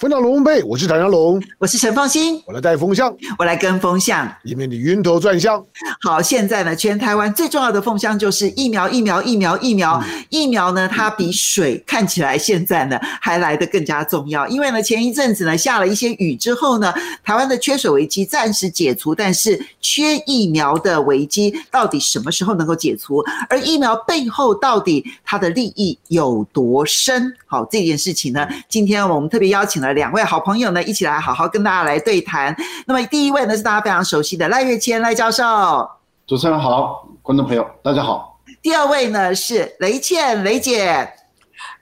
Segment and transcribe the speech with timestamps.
[0.00, 5.62] 风向龙凤配，我是唐湘龙，我是陈凤馨，我来带风向，我来跟风向，以免你晕头转向。
[6.00, 16.90] 好，现在呢，全台湾最重要的风向就是疫苗，疫苗，疫苗，疫苗，嗯、疫苗呢，它比水看起来现在呢还来得更加重要，因为呢，前一阵子呢下了一些雨之后呢，
[17.22, 23.22] 台湾的缺水危机暂时解除，但是缺疫苗的危机到底什么时候能够解除？
[23.50, 27.30] 而疫苗背后到底它的利益有多深？
[27.44, 29.89] 好，这件事情呢，今天我们特别邀请了。
[29.92, 32.54] 两位好朋友呢，一起来好好跟大家来对谈。
[32.86, 35.88] 那么第一位呢，是大家非常熟悉的赖月谦赖教授。
[36.26, 38.40] 主持人好，观众朋友大家好。
[38.62, 41.12] 第二位呢是雷倩雷姐，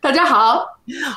[0.00, 0.64] 大家好。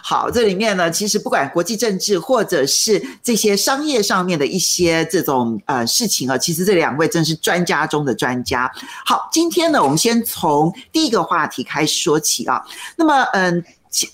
[0.03, 8.69] 好，这里面呢，其实不管国际政治或者是这些商业上面的一些这种呃事情啊，其实这两位真是专家中的专家。
[9.05, 12.61] 好，今天呢，我们先从第一个话题开始说起啊。
[12.95, 13.63] 那么，嗯。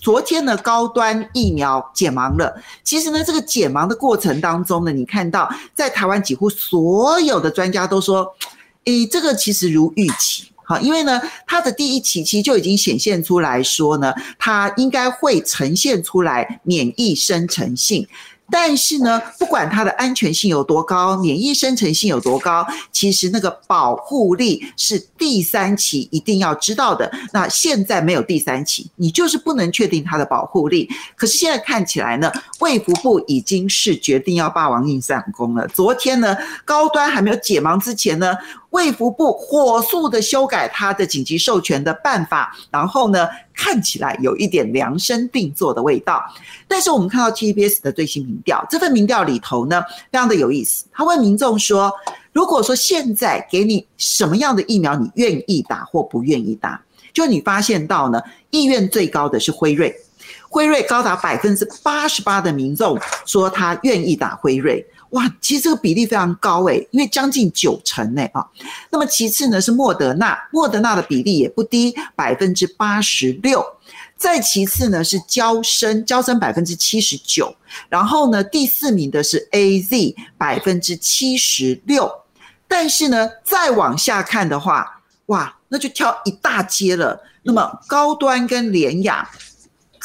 [0.00, 2.60] 昨天呢，高端疫苗解盲了。
[2.82, 8.34] 其实呢，这个解盲的过程当中呢，你看到在台湾几乎所有的专家都说，
[8.84, 18.06] 诶，这个其实如预期，好，因为呢，它的第一期其实就已经显现出来说呢，它应该会呈现出来免疫生成性。
[18.50, 27.10] 但是呢，不管它的安全性有多高，免疫生成性有多高，其实那个保护力是第三期一定要知道的。
[27.32, 30.88] 那现在没有第三期，你就是不能确定它的保护力。
[31.14, 35.66] 可是现在看起来呢，卫福部已经是决定要霸王硬上弓了。
[35.68, 38.34] 昨天呢，高端还没有解盲之前呢，
[38.70, 46.22] 卫福部火速的修改它的紧急授权的办法，然后呢，看起来有一点量身定做的味道。
[46.66, 50.84] 但是我们看到 TBS 的最新民调，这份民调里头呢，非常的有意思。
[50.92, 51.90] 他问民众说
[52.30, 56.80] ：“如果说现在给你什么样的疫苗，你愿意打或不愿意打？”
[57.14, 59.92] 就你发现到呢，意愿最高的是辉瑞，
[60.48, 64.86] 辉瑞高达百分之八十八的民众说他愿意打辉瑞。
[65.10, 68.46] 哇，其实这个比例非常高诶，因为将近九成诶啊。
[68.90, 73.64] 那么其次呢是莫德纳，莫德纳的比例也不低，百分之八十六。
[74.16, 77.54] 再其次呢是娇生，娇生百分之七十九。
[77.88, 82.10] 然后呢第四名的是 AZ，百分之七十六。
[82.66, 87.18] 但是呢再往下看的话，哇，那就跳一大阶了。
[87.44, 89.26] 那么高端跟联亚。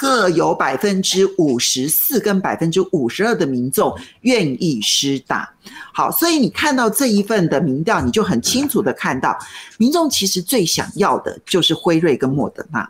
[0.04, 5.50] 各有百分之五十四跟百分之五十二的民众愿意施打。
[5.94, 9.40] 好，所以你看到这一份的民调，你就很清楚的看到，
[9.78, 12.86] 民众其实最想要的就是辉瑞跟莫德纳，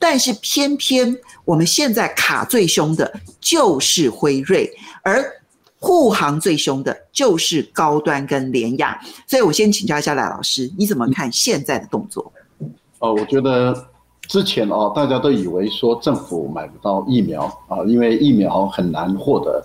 [0.00, 4.68] 但是偏偏我们现在卡最凶的就是辉瑞，
[5.04, 5.24] 而
[5.78, 9.00] 护航最凶的就是高端跟联亚。
[9.28, 12.32] 所以我先请教一下赖老师，你怎么看现在的动作？
[12.98, 13.89] 哦，我觉得。
[14.30, 19.60] 之前哦，大家都以为说政府买不到疫苗啊，因为疫苗很难获得。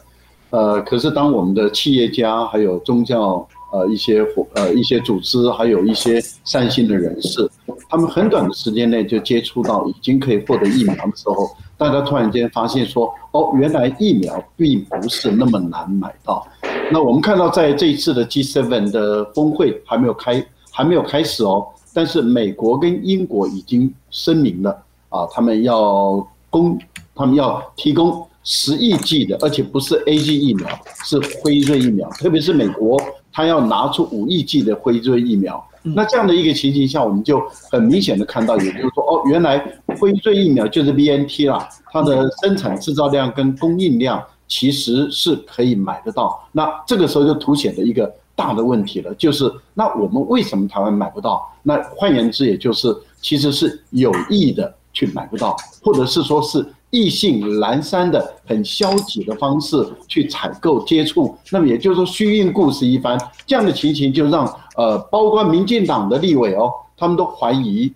[0.49, 4.25] 呃，可是当我们的企业家、还有宗教呃一些
[4.55, 7.47] 呃一些组织，还有一些善心的人士，
[7.87, 16.43] 他们很短的时间内就接触到已经可以获得疫苗的时候，大家突然间发现说，哦，原来疫苗并不是那么难买到。
[16.91, 21.67] 那我们看到在这一次的 G7 的峰会还没有开，还没有开始哦。
[21.95, 24.69] 但是美国跟英国已经声明了
[25.07, 26.77] 啊，他们要供，
[27.15, 30.67] 他们要提供十亿剂的，而且不是 A G 疫苗，
[31.05, 32.09] 是辉瑞疫苗。
[32.09, 33.01] 特别是美国，
[33.31, 35.65] 他要拿出五亿剂的辉瑞疫苗。
[35.83, 37.41] 那这样的一个情形下，我们就
[37.71, 39.57] 很明显的看到，也就是说，哦，原来
[39.97, 46.45] 辉瑞疫苗就是 BNT 啦，它的生产制造量跟供应量其实是可以买得到。
[46.51, 48.13] 那这个时候就凸显了一个。
[48.35, 51.41] 大的问题了，就是那我们为什么台湾买不到？
[51.63, 61.35] 那换言之，也就是其实是有意的去买不到，或者是说是意兴阑珊的、很消极的方式去采购接触。
[61.49, 64.45] 那么也就是说虚应故事一番，这样的情形就让
[64.75, 67.91] 呃，包括民进党的立委哦，他们都怀疑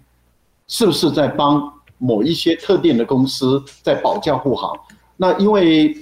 [0.67, 4.73] 是不是在帮某一些特定的公司在保驾护航。
[5.17, 5.95] 那因为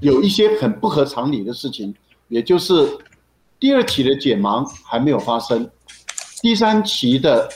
[0.00, 1.94] 有一些很不合常理的事情，
[2.26, 2.88] 也就是。
[3.58, 5.68] 第二期的解盲还没有发生，
[6.42, 7.48] 第三期的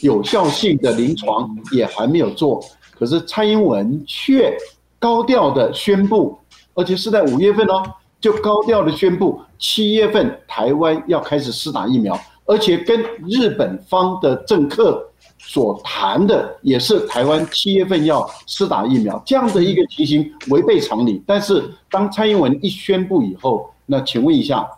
[0.00, 2.62] 有效性的临床也还没有做，
[2.92, 4.54] 可是蔡英文却
[4.98, 6.38] 高调的宣布，
[6.74, 7.82] 而且是在五月份哦，
[8.20, 15.02] 就高调的宣布七月份台湾要开始施打疫苗，而且跟日本方的政客
[15.38, 21.22] 所谈的也是台湾七月份要施打疫苗，这样的一个情形违背常理。
[21.26, 24.68] 但是当蔡英文一宣布以后，那请问一下。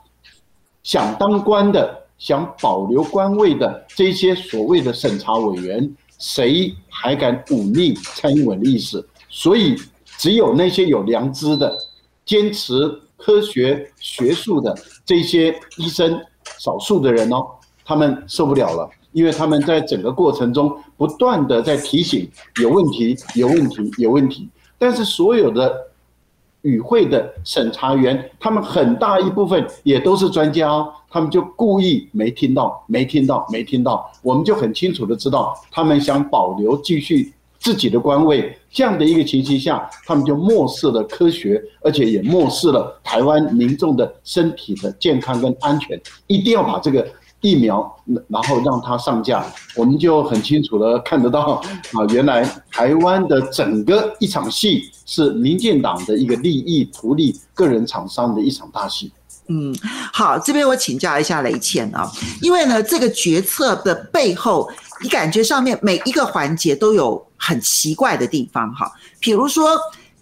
[0.82, 9.06] 想当官的想保留官位的这些所谓的审查委员，谁还敢忤逆蔡英文的意思？
[9.28, 9.76] 所以，
[10.18, 11.76] 只有那些有良知的、
[12.24, 12.72] 坚持
[13.16, 16.20] 科学学术的这些医生，
[16.58, 17.46] 少数的人哦，
[17.84, 22.30] 他们受不了了，因为他们在整个过程中不断的在提醒
[22.60, 24.48] 有问题、有问题、有问题。
[24.78, 25.89] 但是所有的
[26.62, 37.32] 与会的审查员，他们很大一部分也都是专家哦，他们就故意没听到、没听到、没听到，我们就很清楚的知道，他们想保留继续。
[37.62, 46.00] 自己的官位，这样的一个情形下，他们就漠视了科学，而且也漠视了台湾民众的身体的健康跟安全。
[46.26, 47.06] 一定要把这个
[47.40, 47.96] 疫苗，
[48.28, 49.44] 然后让它上架，
[49.74, 59.12] 我们就很清楚的看得到啊，原来台湾的整个一场戏是民进党的一个利益图利个人厂商的一场大戏。
[59.48, 59.74] 嗯，
[60.12, 62.10] 好，这边我请教一下雷倩啊，
[62.40, 64.70] 因为呢，这个决策的背后。
[65.02, 69.70] 你感觉上面每一个环节都有很奇怪的地方哈，比如说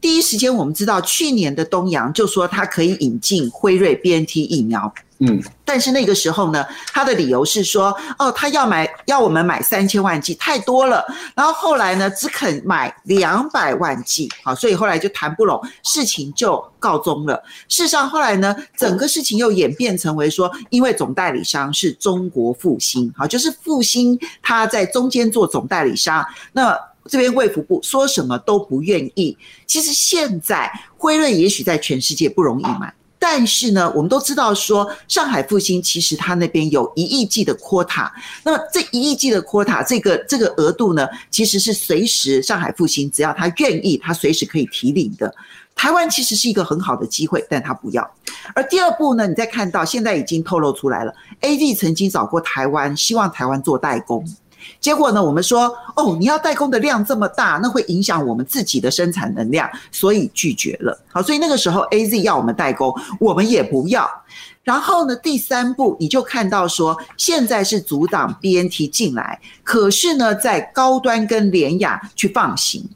[0.00, 4.92] 第一时间我们知道去年的东阳就说它可以引进辉瑞 BNT 疫苗。
[5.20, 11.04] 嗯，但是那个时候呢，他的理由是说，哦，他要买，要我们买三千万剂，太多了。
[11.34, 17.34] 然后后来呢，只肯买两百万剂，好，所以后来就谈不拢，事情就告终了。
[17.68, 29.36] 事实上，后来呢，整个事情又演变成为说，因为总代理商是中国复兴，好，就是复兴他在中间做总代理商，那这边卫福部说什么都不愿意。
[29.66, 32.94] 其实现在辉瑞也许在全世界不容易买。
[33.20, 38.08] 但是呢，我们都知道说，上海复星其实它那边有一亿剂的 quota，
[38.44, 45.34] 那么这一亿剂的 quota，这个这个额度呢，其实是随时上海复星只要他愿意，他随时可以提领的。
[45.74, 48.08] 台湾其实是一个很好的机会，但他不要。
[48.54, 54.24] 而第二步呢，你再看到现在已经透露出来了，AZ 曾经找过台湾，希望台湾做代工。
[54.80, 60.98] 结果呢，我们说哦，你要代工的量这么大，那会影响我们自己的生产能量，所以拒绝了。
[61.08, 64.08] 好，所以那个时候 AZ 要我们代工，我们也不要。
[64.62, 72.86] 然后呢，第三步你就看到说，现在是阻挡 BNT 进来，可是呢，在高端跟联雅去放行。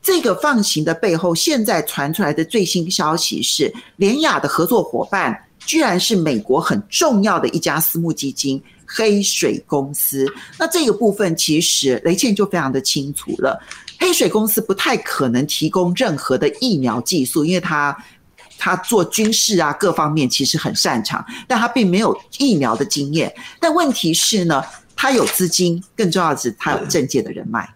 [0.00, 8.60] 这个放行的背后，现在传出来的最新消息是，联雅的合作伙伴居然是美国很重要的一家私募基金。
[8.94, 10.26] 黑水公司，
[10.58, 13.58] 那这个部分其实雷倩就非常的清楚了。
[13.98, 17.96] 黑水公司不太可能提供任何的疫苗技术，因为他
[18.58, 23.34] 他做军事啊各方面其实很擅长，但他并没有疫苗的经验。
[23.58, 24.62] 但问题是呢，
[24.94, 27.74] 他有资金，更重要的是他有政界的人脉。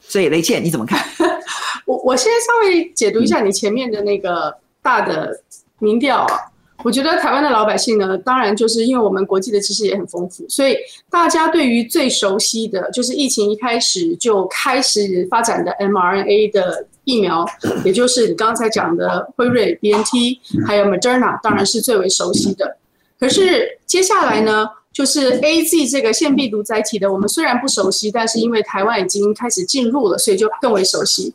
[0.00, 1.04] 所以雷倩你怎么看？
[1.86, 5.42] 我我先稍微解读一下你前面的那个大的
[5.78, 6.51] 民调啊。
[6.84, 10.76] 我觉得台湾的老百姓呢，当然就是因为我们国际的知识也很丰富，所以
[11.10, 17.46] 大家对于最熟悉的就是疫情一开始就开始发展的 mRNA 的疫苗，
[17.84, 22.76] 也就是你刚才讲的辉瑞 BNT，还有 Moderna，当然是最为熟悉的。
[23.18, 31.32] 可是接下来呢，就是 AZ 这个腺病毒载体的，我们虽然不熟悉，但是因为台湾已经开始进入了，所以就更为熟悉。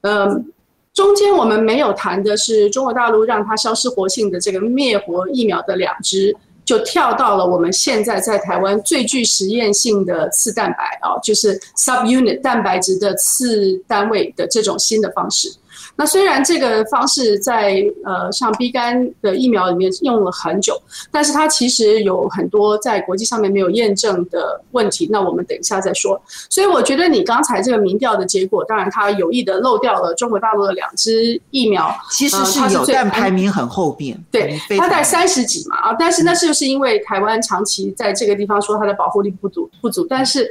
[0.00, 0.52] 嗯。
[0.96, 6.34] 中间我们没有谈的是中国大陆让它消失活性的这个灭活疫苗的两支，
[6.64, 15.52] 就跳到了我们现在在台湾最具实验性的次蛋白啊，就是 subunit 蛋白质的次单位的这种新的方式。
[15.98, 20.78] 那虽然这个方式在呃像 B 肝的疫苗里面用了很久，
[21.10, 25.08] 但是它其实有很多在国际上面没有验证的问题。
[25.10, 26.20] 那我们等一下再说。
[26.50, 34.22] 所以我觉得你刚才这个民调的结果，当然它有意的漏掉了中国大陆的两支疫苗，其实是有，但排名很后边。
[34.30, 40.46] 对，它在三十几嘛啊，但是那是不是因为台湾长期在这个地方说它的保护力不足不足，但是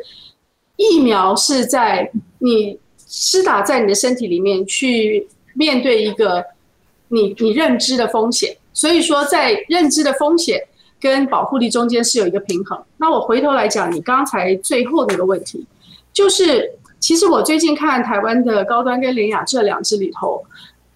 [0.75, 5.27] 疫苗是在你施打在你的身体里面去。
[5.55, 6.45] 面对一个
[7.07, 10.61] 你你认知的风险，所以说在认知的风险
[10.99, 12.79] 跟保护力中间是有一个平衡。
[12.97, 15.65] 那我回头来讲，你刚才最后那个问题，
[16.11, 20.43] 就是其实我最近看台湾的高端跟联雅这两支里头，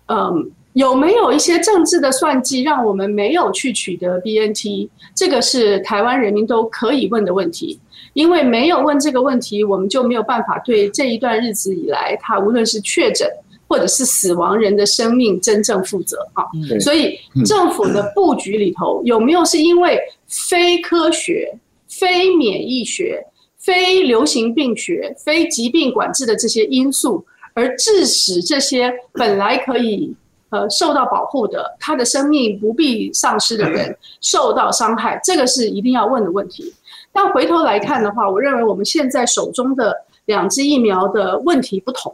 [0.08, 4.90] 嗯，有没有一些政治的算计，让我们没有去取得 BNT？
[5.16, 7.80] 这个是台湾人民都可以问的问题，
[8.14, 13.30] 因为没有问这个问题，我们就没有办法对这一段日子以来，他无论是确诊。
[13.70, 16.44] 或者是死亡人的生命真正负责啊，
[16.82, 21.56] 所以政府的布局里头有没有是因为非科学、
[21.88, 23.24] 非免疫学、
[23.60, 27.24] 非流行病学、非疾病管制的这些因素，
[27.54, 30.16] 而致使这些本来可以
[30.50, 36.74] 呃受到保护的，他的生命不必丧失的人受到伤害，这个是一定要问的问题。
[37.14, 39.96] 但回头来看的话，我认为我们现在手中的
[40.26, 42.12] 两支疫苗的问题不同。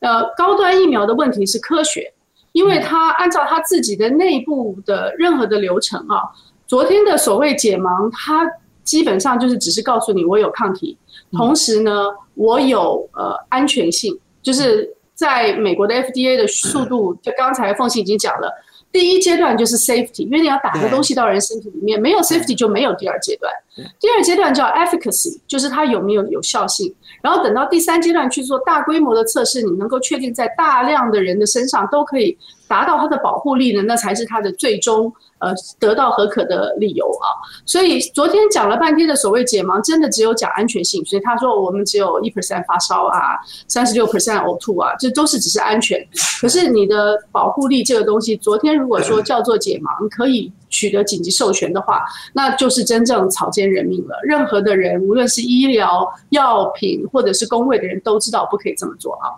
[0.00, 2.12] 呃，高端疫苗的问题是科学，
[2.52, 6.22] 因为它按照它自己的内部的任何的流程啊，
[6.66, 8.50] 昨天的所谓解盲，它
[8.82, 10.96] 基本上就是只是告诉你我有抗体，
[11.32, 18.50] 同时呢，我有呃安全性，就是在美国的 FDA 的速度，就刚才凤信已经讲了。
[18.92, 23.52] 第一阶段就是 safety，因为你要打个东西到人身体里面，没有 safety 就没有第二阶段。
[23.98, 26.94] 第二阶段叫 efficacy，就是它有没有有效性。
[27.22, 35.12] 然后等到第三阶段去做大规模的测试，你能够确定在大量的人的身上都可以达到它的保护力呢，那才是它的最终。
[35.40, 37.32] 呃，得到合可的理由啊，
[37.64, 41.02] 所以昨天讲了半天的所谓解盲，真的只有讲安全性。
[41.06, 45.98] 所以他说我们只有一 percent 发烧啊，三十六 percent 呕吐啊，这都是只是安全。
[46.42, 54.16] 可是你的保护力这个东西，昨天如果说叫做解盲，可以取得紧急授权的话，那就是真正草菅人命了。
[54.22, 59.28] 任何的人，无论是医疗、药品或者是公卫的人都知道不可以这么做啊。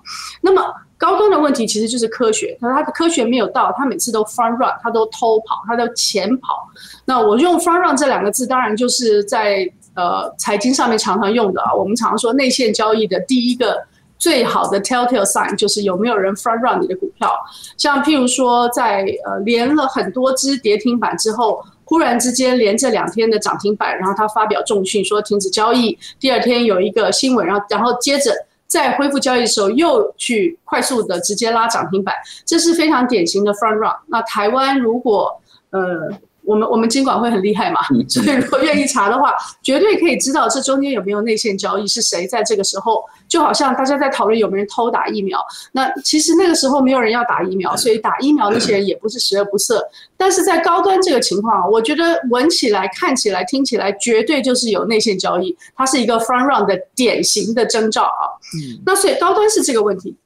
[0.41, 0.63] 那么。
[0.99, 6.65] 高端的问题其实就是科学，他说他的科学没有到，他每次都 front run，他都偷跑，他都前跑。
[7.05, 11.75] 那我用 front run 这两个字，当然就是在呃财经上面常常用的啊。
[11.75, 13.77] 我们常说内线交易的第一个
[14.23, 17.29] 最好的 telltale sign 就是有没有人 front run 你的股票。
[17.77, 28.31] 像譬如说在呃连了很多只跌停板之后，忽然之间连这两天的涨停板，然后他发表重讯说停止交易，第二天有一个新闻，然后然后接着。
[28.69, 32.15] 在恢复交易的时候，又去快速的直接拉涨停板，
[32.47, 33.93] 这是非常典型的 front run。
[34.07, 36.09] 那台湾如果呃。
[36.45, 39.33] 我们我们监管会很厉害嘛，所以如果愿意查的话，
[39.63, 45.39] 绝对可以知道这中间有没有内线交易，是谁在这个时候，就好像大家在讨论有没有人偷打疫苗，
[45.71, 49.81] 那其实那个时候没有人要打疫苗，所以打疫苗那些人也不是十恶不赦。
[50.17, 58.27] 但是在高端这个情况，我觉得闻起来、看起来、听起来，绝对就是有内线交易，它是一个 front run 的典型的征兆啊。
[58.57, 60.17] 嗯那所以高端是这个问题，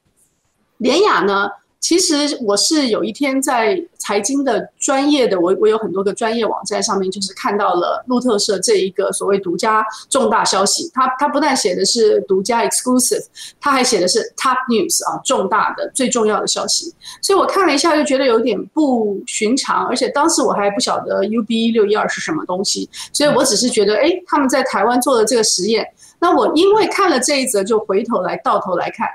[0.78, 1.50] 联雅呢？
[1.78, 10.90] 其实我是有一天在财经的专业的，我我有很多个专业网站上面，就是看到了路透社这一个所谓独家重大消息。
[10.92, 13.25] 他他不但写的是独家 exclusive，
[13.61, 16.92] 他还写的是 top news 啊，重大的最重要的消息。
[17.23, 25.87] 所以我看了一下，就觉得有点不寻常，而且当时我还不晓得 UB 六一二是什么东西，所以我只是觉得，哎，他们在台湾做的这个实验。
[26.18, 29.06] 那我因为看了这一则，就回头来倒头来看。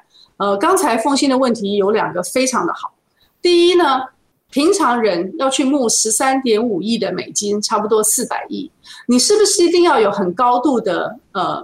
[0.42, 2.92] 呃，刚才凤新的问题有两个非常的好。
[3.44, 4.02] 第一呢，
[4.50, 8.72] 平常人要去募十三点五亿的美金，差不多四百亿，
[9.08, 11.64] 你是不是一定要有很高度的呃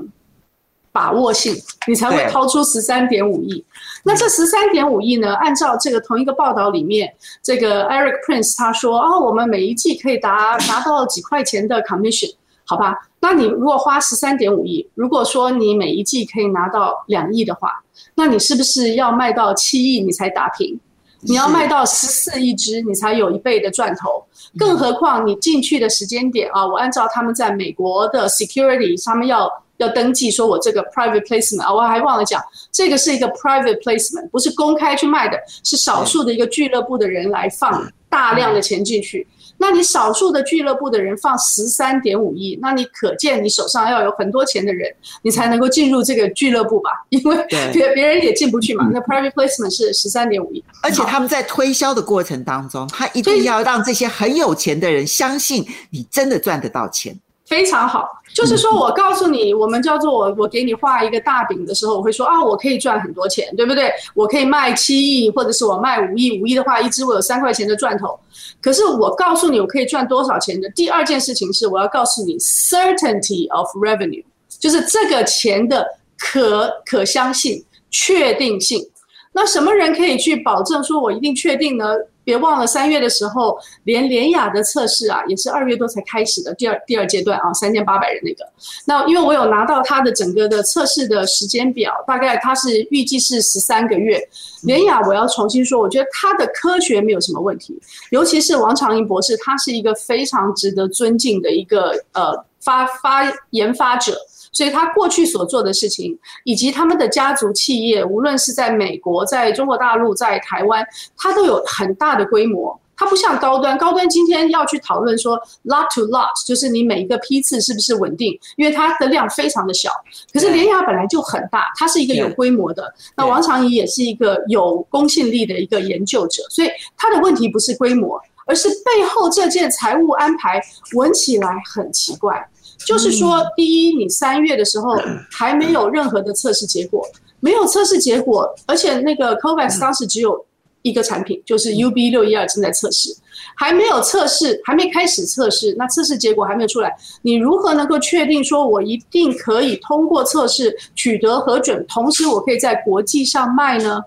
[0.92, 1.56] 把握性，
[1.88, 3.66] 你才会掏出十三点五亿？
[4.04, 12.32] 那这十三点五亿呢，按照这个同一个报道里面，这个 Eric Prince 他说哦，我们每一季可以达拿到几块钱的 commission，
[12.64, 12.96] 好吧？
[13.22, 17.84] 那你如果花十三点五亿，如果说你每一季可以拿到两亿的话，
[18.18, 20.78] 那你是不是要卖到七亿你才打平？
[21.22, 24.24] 你要卖到十四亿只你才有一倍的赚头。
[24.58, 39.28] 更何况你进去的时间点啊，我按照他们在美国的 security 他们要要登记，说我这个 private placement 啊，我还忘了讲，这个是一个 private placement，不是公开去卖的，是少数的一个俱乐部的人来放大量的钱进去。
[39.58, 46.92] 那你少数的俱乐部的人放十三点五亿，那你可见你手上要有很多钱的人，你才能够进入这个俱乐部吧？
[47.10, 48.90] 因为别别人也进不去嘛。
[48.94, 57.20] 那 private placement 是十三点五亿，而且他们在推销的过程当中，他一定要让这些很有钱的人相信你真的赚得到钱。
[57.48, 63.90] 非常好，就是说我告诉你，我们叫做我我给你画一个大饼的时候，我会说啊，我可以赚很多钱，对不对？
[64.14, 68.20] 我可以卖七亿，或者是我卖五亿，五亿的话，一支我有三块钱的赚头。
[68.62, 74.26] 可是我告诉你，我可以赚多少钱的第二件事情是，我要告诉你 certainty of revenue，
[74.60, 75.88] 就是这个钱的
[76.20, 78.86] 可可相信、确定性。
[79.32, 81.86] 那什么人可以去保证说我一定确定呢？
[82.28, 88.46] 别忘了三月的时候，连联雅的测试啊，也是二月多才开始的第二第二阶段啊，三千八百人那个。
[88.84, 94.22] 那因为我有拿到他的整个的测试的时间表，大概他是预计是十三个月。
[94.64, 97.80] 联雅我要重新说，我觉得他的科学没有什么问题，
[98.10, 104.18] 尤其是王长银博士，他是一个非常值得尊敬的一个呃发发研发者。
[104.58, 110.84] 所以他过去所做的事情，以及他们的家族企业，无论是在美国、在中国大陆、在台湾，
[111.16, 112.80] 他都有很大的规模。
[113.00, 119.92] 它不像高端，高端今天要去讨论说 lot to lot，就是你每一个批次是不是稳定，因为它的量非常的小。
[120.34, 122.92] 可是联雅本来就很大，它是一个有规模的。
[123.16, 130.60] 那王长怡也是一个有公信力的一个研究者，所以他的问题不是规模，而是背后这件财务安排
[130.96, 132.50] 闻起来很奇怪。
[132.86, 134.96] 就是说，第一，你三月的时候
[135.32, 137.06] 还没有任何的测试结果，
[137.40, 140.46] 没有测试结果，而且那个 COVAX 当时只有。
[140.84, 143.10] 一个产品就是 UB 六一二正在测试，
[143.58, 154.02] 还没有测试，还没开始测试，那测试结果还没有出来，你如何能够确定说我一定可以通过测试取得核准，同时我可以在国际上卖呢？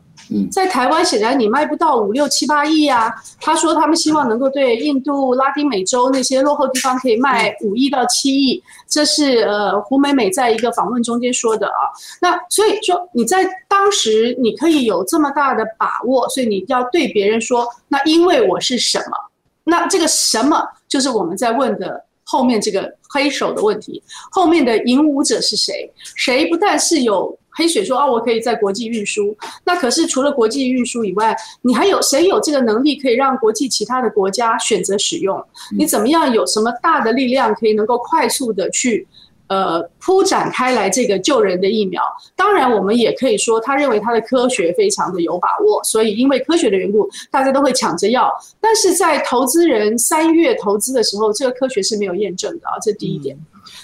[0.51, 3.13] 在台湾显然你卖不到五六七八亿啊。
[3.41, 11.91] 他说他们希望能够对印度、拉丁美洲那些落后地方可以卖五亿到七亿，这是呃胡美美在一个访问中间说的啊。
[12.21, 19.17] 那所以说你在当时你可以有这么大的把握，所以你要对别人说，那因为我是什么？
[19.65, 25.93] 那这个什么就是我们在问的后面这个黑手的问题，后面的引舞者是谁？
[26.15, 27.37] 谁不但是有。
[27.61, 29.37] 黑水说：“哦，我可以在国际运输。
[29.65, 35.39] 那可是除了国际运输以外，你还有谁有这个能力可以让国际其他的国家选择使用？
[35.77, 39.07] 你怎么样有什么大的力量可以能够快速的去
[39.49, 42.03] 呃铺展开来这个救人的疫苗？
[42.35, 48.33] 当然，我们也可以说，他认为他的科学非常的有把握，所以因为科学的缘故，大家都会抢着要。
[48.61, 53.37] 但是在投资人三月投资的时候，这个科学是没有验证的啊，这第一点。”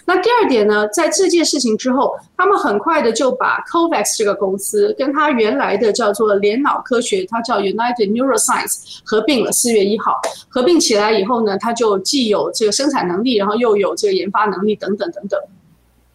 [0.08, 9.50] 那第二点呢，在这件事情之后，他们很快的就把 COVAX 这个公司跟他原来的叫做联脑科学，它叫 United Neuroscience 合并了。
[9.50, 10.12] 四月一号
[10.48, 15.40] 合并起来以后呢，它就既有这个生产能力，然后又有这个研发能力等等等等。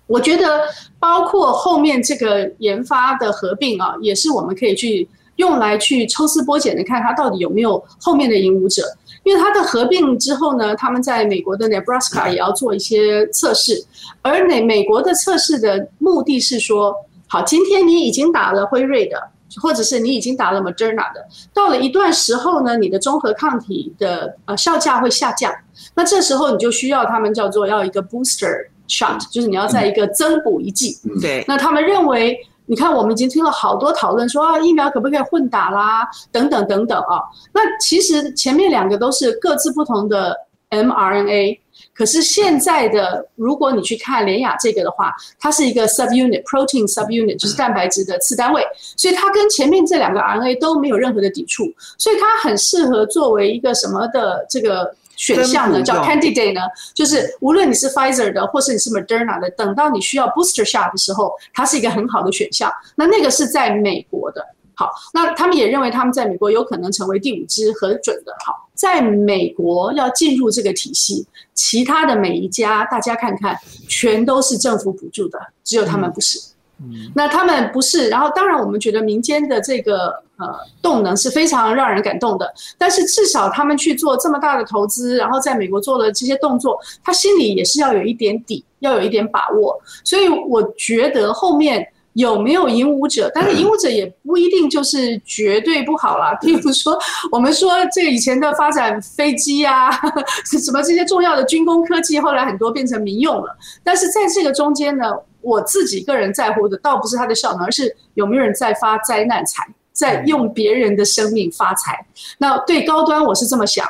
[0.08, 0.62] 我觉得
[0.98, 5.06] 包括后面这个研发的合并啊，也是我们可以去
[5.36, 8.84] 用来去抽丝剥茧的看它到底有没有后面的引武者。
[9.24, 13.86] 因为它的合并之后呢，他们在美国的 Nebraska 也要做一些测试，
[14.22, 16.96] 而美美国的测试的目的是说，
[17.28, 19.22] 好，今天你已经打了辉瑞的，
[19.62, 25.54] 或者是你已经打了 Moderna 的，到了一段时候呢，你的综合抗体的呃效价会下降，
[25.94, 32.38] 那这时候你就需要他们叫做要一个 booster shot，就是你要在一个增补一剂，对，那他们认为。
[32.72, 37.20] 你看，我们已经听了好多讨论，说啊，疫苗可不可以混打啦，等等等等啊。
[37.54, 40.34] 那其实前面两个都是各自不同的
[40.70, 41.60] mRNA，
[41.94, 48.66] 可是现在的，如果你去看联雅这个的话，它是一个 subunit protein subunit，就是蛋白质的次单位，
[48.96, 51.66] 所以它跟前面这两个 RNA 都没有任何的抵触，
[51.98, 54.96] 所以它很适合作为一个什么的这个。
[55.22, 56.62] 选项呢叫 candidate 呢，
[56.96, 62.72] 就是无论你是 Pfizer 的，或是你是 Moderna 的，等到你需要 booster shot 的时候，它是一个很好的选项。
[62.96, 68.34] 那那个是在美国的，好，那他们也认为他们在美国有可能成为第五支核准的。
[68.44, 73.56] 好，在美国要进入这个体系，其他的每一家大家看看，
[73.88, 76.40] 全都是政府补助的，只有他们不是。
[76.84, 89.80] 嗯那他们不是，然后当然我们觉得民间的这个呃动能是非常让人感动的，但是至少他们去做这么大的投资，然后在美国做了这些动作，他心里也是要有一点底，要有一点把握。
[90.04, 96.38] 所以我觉得后面有没有引武者，但是引武者也不一定就是绝对不好啦。
[96.42, 96.98] 譬如说，
[97.32, 99.92] 我们说这个以前的发展飞机啊，
[100.44, 105.14] 什么这些重要的军工科技，后来很多变成民用了，但是在这个中间呢？
[105.44, 112.06] 我自己个人在乎的，倒不是它的效能，而是有没有人在发灾难财，在用别人的生命发财。
[112.38, 113.86] 那对高端，我是这么想；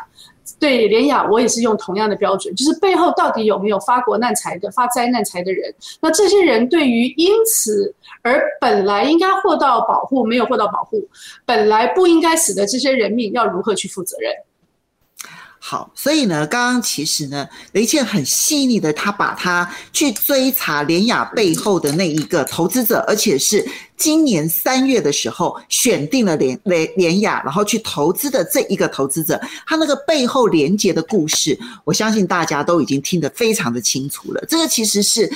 [0.59, 5.73] 对联雅，我也是用同样的标准，就是背后到底有没有发国难财的、发灾难财的人？
[6.01, 11.07] 那这些人对于因此而本来应该获到保护，没有获到保护，
[11.45, 14.31] 本来不应该死的这些人命，要如何去负责任？
[15.63, 23.63] 好，所以呢，刚刚其实呢，雷倩很细腻的，他把他去追查联雅背后的那一个投资者，而且是
[23.95, 34.43] 今年三月的时候选定了联联联雅，然后去投资的这一个投资者，他那个背后连接的故事，我相信大家都已经听得非常的清楚了。
[34.50, 35.32] 这个其实是，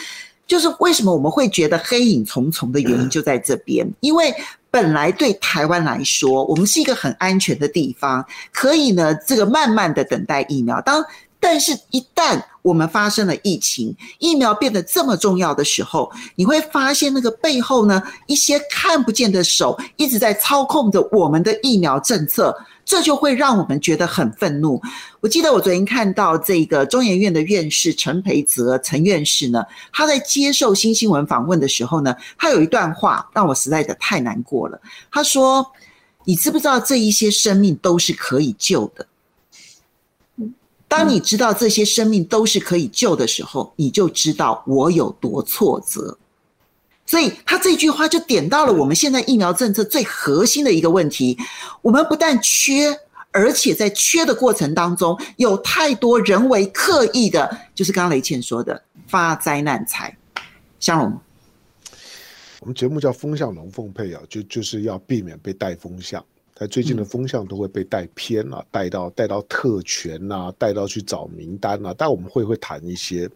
[0.48, 4.34] 就是为什么我们会觉得黑影重重的原因就在这边，因为。
[4.76, 10.82] 本来对台湾来说，我们是一个很安全的地方，可以呢，这个慢慢的等待疫苗。
[10.82, 11.02] 当
[11.48, 22.58] 但是，一旦我们发生了疫情，疫苗变得这么重要的时候，你会发现那个背后呢，一些看不见的手一直在操控着我们的疫苗政策。
[22.84, 24.82] 这就会让我们觉得很愤怒。
[25.20, 34.80] 我记得我昨天看到这个中研院的院士陈培泽陈院士呢，他在接受新新闻访问的时候呢，他有一段话让我实在的太难过了。
[35.12, 35.66] 他说
[36.26, 39.06] ：“你知不知道这一些生命都是可以救的？
[40.98, 46.18] 当你知道这些生命都是可以救的时候，你就知道我有多挫折。
[47.06, 51.38] 所以他这句话就点到了我们现在疫苗政策最核心的一个问题：
[51.82, 52.98] 我们不但缺，
[53.32, 60.18] 而且在缺的过程当中，有太多人为刻意的，就是刚刚雷倩说的发灾难财。
[60.80, 61.20] 香龙，
[62.62, 66.24] 我们节目叫风向龙凤配啊，就就是要避免被带风向。
[66.58, 71.94] 在最近的风向都会被带偏了，带到带到特权呐，带到去找名单呐。
[71.98, 73.30] 但我们会会谈一些，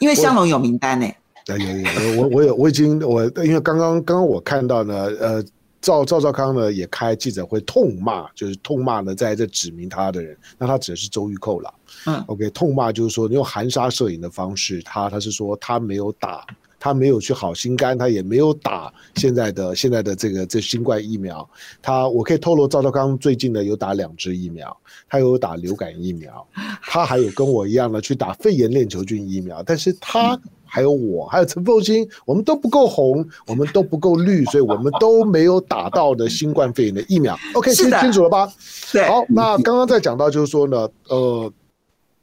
[0.00, 1.08] 因为香龙有名单呢。
[1.46, 5.44] 有有有，我我有我已经我因为刚刚刚刚我看到呢，呃，
[5.80, 11.72] 赵赵少康呢也开记者会痛骂，就是痛骂呢在这指名他的人，那他指的是周玉蔻了。
[12.06, 16.44] 嗯，OK，痛骂就是说你用含沙射影的方式，他他是说他没有打。
[16.84, 21.48] 他没有去好心肝，他也没有打现在的现在的这个这新冠疫苗。
[21.80, 24.76] 他我可以透露，赵少康最近呢有打两支疫苗，
[25.08, 26.46] 他有打流感疫苗，
[26.84, 29.62] 他还有跟我一样的去打肺炎链球菌疫苗。
[29.62, 37.34] 但是他还有我还有陈凤新，我们都不够红，我们都不够绿，所以我们都没有打到的新冠肺炎的疫苗。
[37.56, 38.52] OK，听清楚了吧？
[38.92, 39.08] 对。
[39.08, 41.50] 好，那刚刚在讲到就是说呢，呃。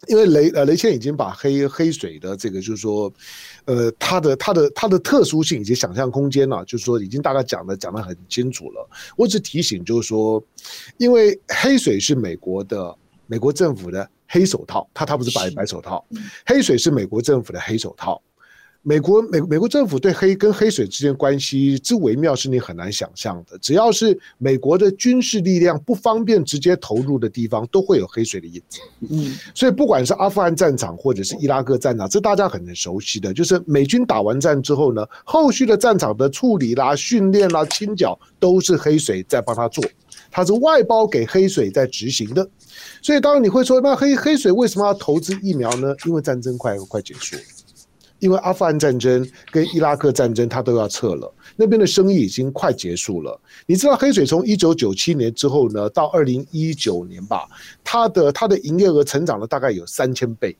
[0.07, 3.13] 因为雷呃雷倩已经把黑黑水的这个就是说，
[3.65, 8.89] 呃，它的它的它的特殊性以及想象空间呢、啊，就是说已经大概讲的讲的很清楚了。
[9.15, 10.43] 我只提醒就是说，
[10.97, 12.95] 因为黑水是美国的
[13.27, 16.03] 美国政府的黑手套，它它不是白白手套，
[16.45, 18.21] 黑水是美国政府的黑手套。
[18.83, 23.55] 美国美美国政府对黑跟黑水之间关系之微妙，是你很难想象的。
[23.59, 28.79] 只要是美国的军事力量不方便直接投入的地方，都会有黑水的影子。
[29.07, 39.83] 嗯，所以不管是阿富汗战场或者是伊拉克战场，这大家很熟悉的，就是美军打完战之后呢，后续的战场的处理啦、训练啦、清剿都是黑水在帮他做，
[40.31, 42.49] 他是外包给黑水在执行的。
[42.99, 45.95] 所以当然你会说，那黑黑水为什么要投资疫苗呢？
[46.07, 47.35] 因为战争快快结束。
[48.21, 53.37] 因为阿富汗战争跟伊拉克战争，它都要撤了，那边的生意已经快结束了。
[53.65, 57.47] 你知道黑水从一九九七年之后呢，到二零一九年吧，
[57.83, 60.55] 它的它的营业额成长了大概有三千倍，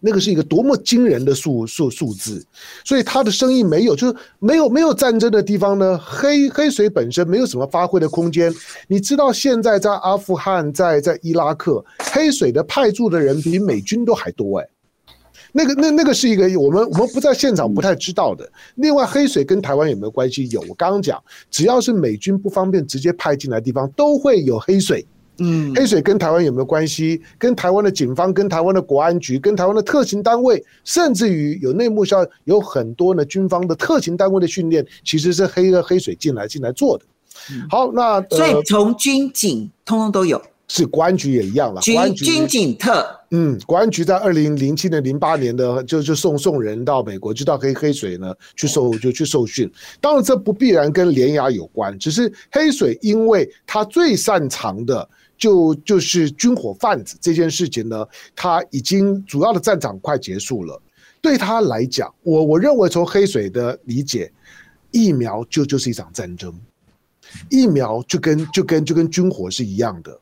[0.00, 2.46] 那个是一个多么惊人的数数数字。
[2.84, 8.54] 所以它的生意没有，就是没有没有战争的地方呢，黑黑水本身没有什么发挥的空间。
[8.86, 14.68] 你知道现在在阿富汗，在在伊拉克，黑水的派驻的人比美军都还多哎。
[15.56, 18.46] 那个那那个是一个我们我们不在现场不太知道的。
[18.74, 20.46] 另外，黑水跟台湾有没有关系？
[20.50, 25.06] 有，我刚刚讲，只要是美军不方便直接派进来的地方，都会有黑水。
[25.38, 27.22] 嗯，黑水跟台湾有没有关系？
[27.38, 37.04] 跟台湾的警方、跟台湾的国安局、跟台湾的特勤单位，甚至于有内幕消息，有很多呢军方的特勤单位的训练，其实是黑的黑水进来进来做的。
[37.70, 40.40] 好，那所以从军警通通都有。
[40.68, 49.70] 是国安局也一样了，军国安局军警特，嗯，国安局在二零零七年、零八年的就就送送人到美国，就到黑黑水呢去受就去受训。
[50.00, 60.82] 当然这不必然跟联雅有关，只是黑水因为他最擅长的就就是军火贩子这件事情呢，他已经主要的战场快结束了。
[61.20, 64.32] 对他来讲，我我认为从黑水的理解，
[64.90, 66.52] 疫苗就就是一场战争，
[67.50, 70.20] 疫苗就跟就跟就跟军火是一样的。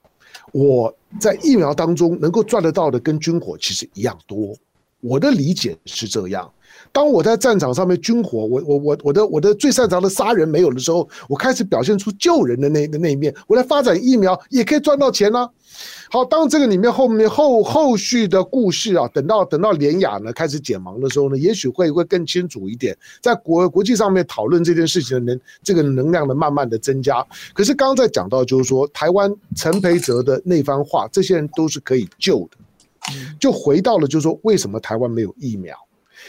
[0.54, 4.54] 我在疫苗当中能够赚得到的跟军火其实一样多，
[5.00, 6.48] 我的理解是这样。
[6.92, 13.34] 当我在战场上面军火，我我我我的我的最擅长的杀人没有的时候，我开始表现出救人的那的那一面。
[13.48, 15.50] 我来发展疫苗也可以赚到钱呢、
[16.14, 27.20] 好，当这个里面后面后后续的故事啊，等到等到联雅呢开始解盲的时候呢，也许会会更清楚一点，在国国际上面讨论这件事情的能这个能量的慢慢的增加。
[27.52, 32.58] 可是刚刚在讲到就是说，台湾陈培哲的那番话，这些人都是可以救的，
[33.40, 35.76] 就回到了就是说，为什么台湾没有疫苗？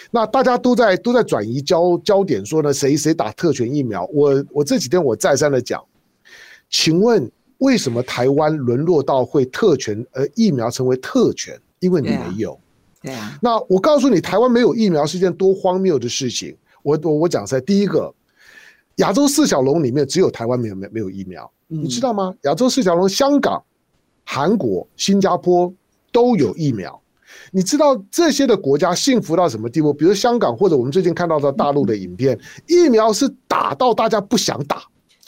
[0.09, 4.03] 那大家都在都在转移焦焦点，说呢，谁谁打特权疫苗？
[4.11, 5.79] 我我这几天我再三的讲，
[6.71, 10.05] 请问为什么台湾沦落到会特权？
[10.11, 11.59] 而疫苗成为特权？
[11.79, 12.59] 因为你没有。
[13.01, 13.37] 对啊。
[13.41, 16.55] 那我告诉你，台湾没有疫苗是一件多荒谬的事情。
[16.83, 18.13] 我我我讲在第一个，
[18.97, 22.33] 亚洲四小龙里面只有台湾没有没没有疫苗，你知道吗？
[22.43, 23.63] 亚洲四小龙，香港、
[24.23, 25.73] 韩国、新加坡
[26.11, 27.01] 都有疫苗。
[27.51, 29.93] 你知道这些的国家幸福到什么地步？
[29.93, 34.83] 比如香港，或者我们最近看到的大陆的影片，疫苗是打到大家不想打，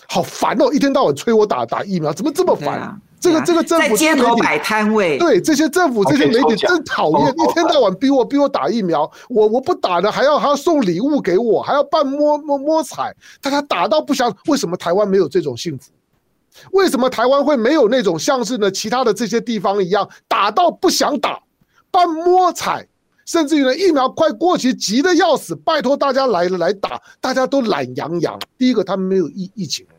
[0.10, 0.72] 好烦哦！
[0.74, 3.00] 一天到晚催我打打疫苗，怎么这么烦？
[3.20, 15.92] 这个这个政府在街头摆摊位，对这些政府这些媒体真讨厌，一天到晚逼我逼我打疫苗，我我不打的还要还要送礼物给我，还要办摸摸摸彩，大家打到不想，为什么台湾没有这种幸福？
[16.72, 21.40] 为什么台湾会没有那种像是呢其他的这些地方一样打到不想打，
[21.92, 22.88] 办摸彩，
[23.26, 28.40] 甚至于呢疫苗快过期，急得要死，拜托大家来了来打，大家都懒洋洋。
[28.60, 29.97] 第一个，他们没有疫疫情了，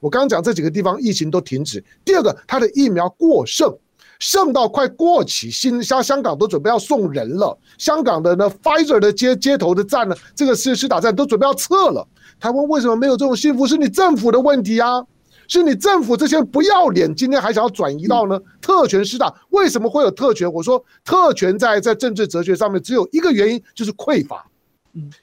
[0.00, 1.84] 我刚刚讲这几个地方疫情都停止。
[2.04, 3.72] 第二个，它的疫苗过剩，
[4.18, 12.06] 剩到快过期，新香香港都准备要送人了，香港的呢 Pfizer 的街街头的站呢，这个是施打站都准备要撤了。
[12.40, 13.66] 台湾为什么没有这种幸福？
[13.66, 15.04] 是你政府的问题啊！
[15.48, 19.34] 是你政府这些不要脸，今天还想要转移到呢特权施打？
[19.50, 20.50] 为什么会有特权？
[20.50, 24.46] 我说特权在在政治哲学上面只有一个原因，就是匮乏。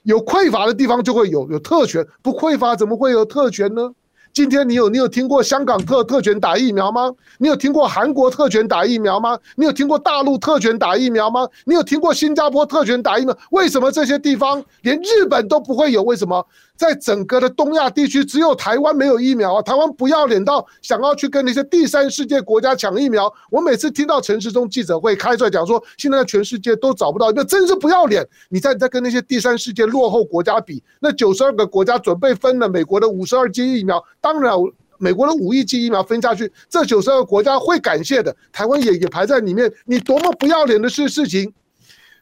[0.02, 3.90] 有匮乏的地方就会有有特权，不匮乏怎么会有特权呢？
[4.32, 7.12] 今天你有你有听过香港特特权打疫苗吗？
[7.38, 9.38] 你有听过韩国特权打疫苗吗？
[9.56, 11.48] 你有听过大陆特权打疫苗吗？
[11.64, 13.36] 你有听过新加坡特权打疫苗？
[13.50, 16.02] 为什么这些地方连日本都不会有？
[16.02, 16.46] 为什么？
[16.78, 19.60] 在整个的东亚地区，只有台湾没有疫苗啊！
[19.60, 23.30] 台湾不要脸到想要去跟那些第三世界国家抢疫苗。
[23.50, 28.24] 我每次听到陈时中记者会开出来讲说，现在全世界都找不到，那真是不要脸！
[28.48, 34.54] 你在在跟那些第三世界落后国家比，那九十二个国家准备分了美国的五十二剂疫苗，当然
[34.98, 39.72] 美国的五亿剂疫苗分下去，这九十二个国家会感谢的，台湾也也排在里面。
[39.84, 41.52] 你多么不要脸的事事情！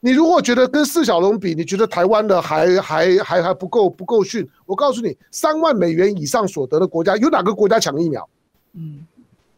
[0.01, 4.47] 你如果觉得跟四小龙比，你觉得台湾的还还还还不够不够逊？
[4.67, 8.29] 我告诉你，三万美元以上所得的国家有哪个国家抢疫苗？
[8.75, 9.07] 嗯，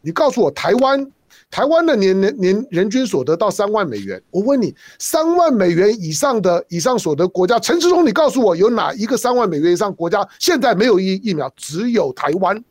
[0.01, 1.05] 你告诉我，台湾
[1.51, 11.51] 台湾的年年年人均所得到三万美元，我问你，三万美元以上的以上所得国家，陈志忠，你告诉我有哪一个三万美元以上国家现在没有疫疫苗？
[11.57, 12.63] 只有台湾，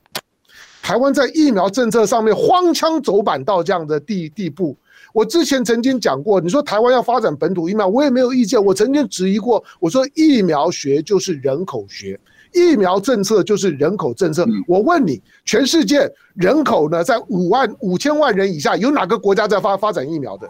[0.83, 4.77] 台湾在疫苗政策上面荒腔走板到这样的地地步。
[5.19, 8.65] 我之前曾经讲过，你说台湾要发展本土疫苗，我也没有意见。
[8.65, 12.17] 我曾经质疑过，我说疫苗学就是人口学，
[12.55, 14.47] 疫苗政策就是人口政策。
[14.69, 20.47] 我问你，全世界人口呢，在五万五千万人以下，有哪个国家在发发展疫苗的？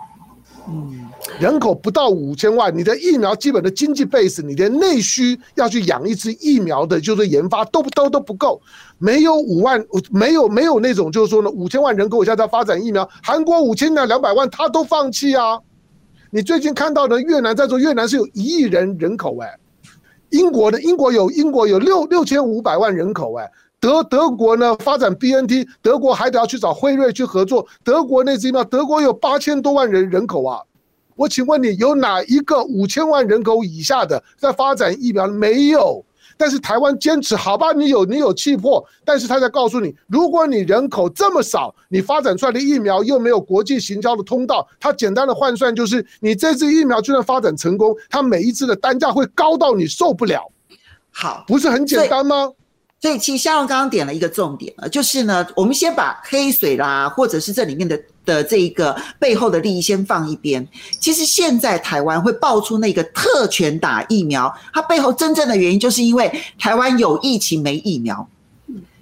[0.71, 1.09] 嗯，
[1.41, 8.61] 人口不到五千万，你的疫苗基本的经济 base，你连内需要去养一支疫苗的，就是研发都不都都不够。
[8.99, 15.59] 没有五万，没有没有那种就是说呢，五千万人口以下在发展疫苗，韩国五千两两百万他都放弃啊。
[16.31, 19.59] 你最近看到的越南在做，越南是有一亿人人口哎，
[20.29, 23.51] 英国的英国有英国有六六千五百万人口哎。
[23.81, 27.67] 德德国呢发展 BNT，德国还得要去找辉瑞去合作。
[27.85, 30.61] 德国那支疫苗，德国有八千多万人人口啊。
[31.15, 35.27] 我请问你，有哪一个五千万人口以下的在发展疫苗？
[35.27, 36.05] 没有。
[36.37, 50.49] 但是台湾坚持，好吧，你有你有气魄，但是他在告诉你，如果你人口这么少，你发展出来的疫苗又没有国际行销的通道，它简单的换算就是，你这支疫苗就算发展成功，它每一支的单价会高到你受不了。
[51.11, 52.53] 好，不是很简单吗？
[53.01, 60.67] 所以，其实香蓉刚刚点了一个重点啊，就是呢，我们先把黑水啦，或者是这里面的的这一个背后的利益先放一边。
[60.99, 68.29] 其实现在台湾会爆出那个特权打疫苗，它背后真正的原因，就是因为台湾有疫情没疫苗。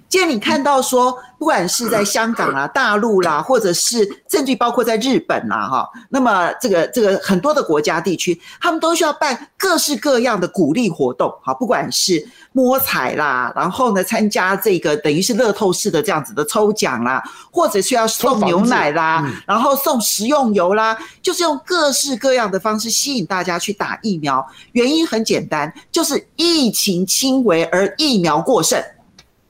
[0.09, 24.45] 既然你看到说，不管是在香港啦、 大陆啦，或者是甚至包括在日本啦，哈，那么这个这个很多的国家地区，他们都需要办各式各样的鼓励活动，哈，不管是摸彩啦，然后呢参加这个等于是乐透式的这样子的抽奖啦，或者需要送牛奶啦，然后送食用油啦，就是用各式各样的方式吸引大家去打疫苗。
[24.71, 28.81] 原因很简单，就是疫情轻微而疫苗过剩。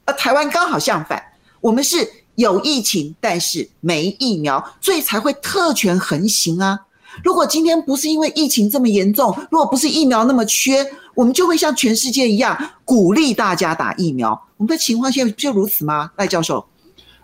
[0.08, 1.22] 而台湾刚好相反，
[1.60, 1.98] 我们是
[2.36, 6.80] 有疫情，但是没疫苗，所以才会特权横行啊！
[7.24, 14.32] 如果今天不是因为疫情这么严重，如果不是疫苗那么缺，我们就会像全世界一样鼓励大家打疫苗。
[14.56, 16.10] 我们的情况现在就如此吗？
[16.16, 16.66] 赖教授？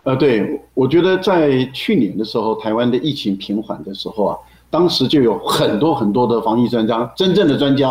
[0.03, 4.37] 呃，对，我觉得在去年的时候，台湾的疫情平缓的时候啊，
[4.69, 7.87] 当时就有很多很多的防疫专家，真正的专家，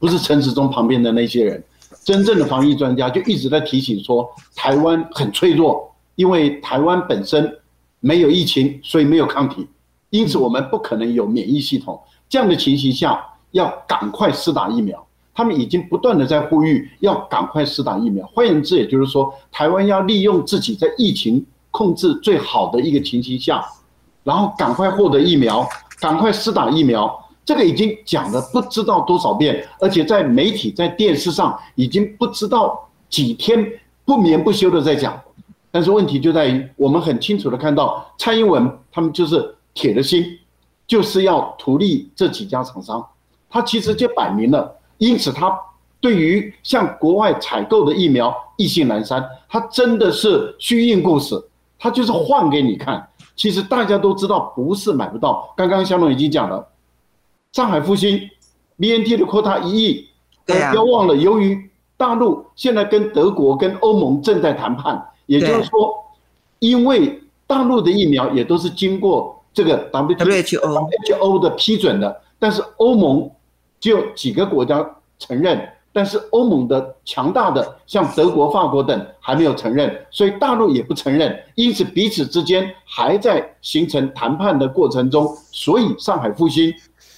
[0.00, 1.62] 不是陈时中旁边的那些人。
[2.04, 7.50] 真正的防疫专家就一直在提醒说，台湾很脆弱，因为台湾本身
[8.00, 9.66] 没有疫情，所以没有抗体，
[10.10, 11.98] 因此我们不可能有免疫系统。
[12.28, 15.04] 这样的情形下，要赶快施打疫苗。
[15.32, 18.24] 他们已经不断的在呼吁要赶快施打疫苗。
[18.34, 23.64] 换言之，也就是说，台湾要利用自己在疫情控制最好的一个情形下，
[24.22, 25.66] 然后赶快获得疫苗，
[25.98, 27.23] 赶快施打疫苗。
[27.44, 33.64] 这个已经讲了不知道多少遍，而且在媒体、在电视上已经不知道几天
[34.04, 35.20] 不眠不休的在讲。
[35.70, 40.24] 但是问题就在于，我们很清楚的看到，蔡英文他们就是铁了心，
[40.86, 43.04] 就是要图利这几家厂商。
[43.50, 45.52] 他其实就摆明了，因此他
[46.00, 51.34] 对于向国外采购的疫苗意兴阑珊，他真的是虚应故事。
[51.78, 53.06] 他就是换给你看。
[53.36, 55.52] 其实大家都知道，不是买不到。
[55.56, 56.64] 刚刚香龙已经讲了，
[57.54, 58.18] 上海复兴
[58.78, 60.08] BNT 的 quota 一亿，
[60.44, 65.94] 不要忘了，由于大陆现在跟德国、跟欧盟正在谈判，也就是说，
[66.58, 73.30] 因为大陆的疫苗也都是经过这个 WHO 的批准的，但是欧盟
[73.78, 74.84] 只有几个国家
[75.20, 75.68] 承认。
[75.92, 85.32] 但是欧盟的强大的像德国、法国等还没有承认，所以大陆也不承认，因此彼此之间还在形成谈判的过程中。
[85.52, 86.74] 所以上海复星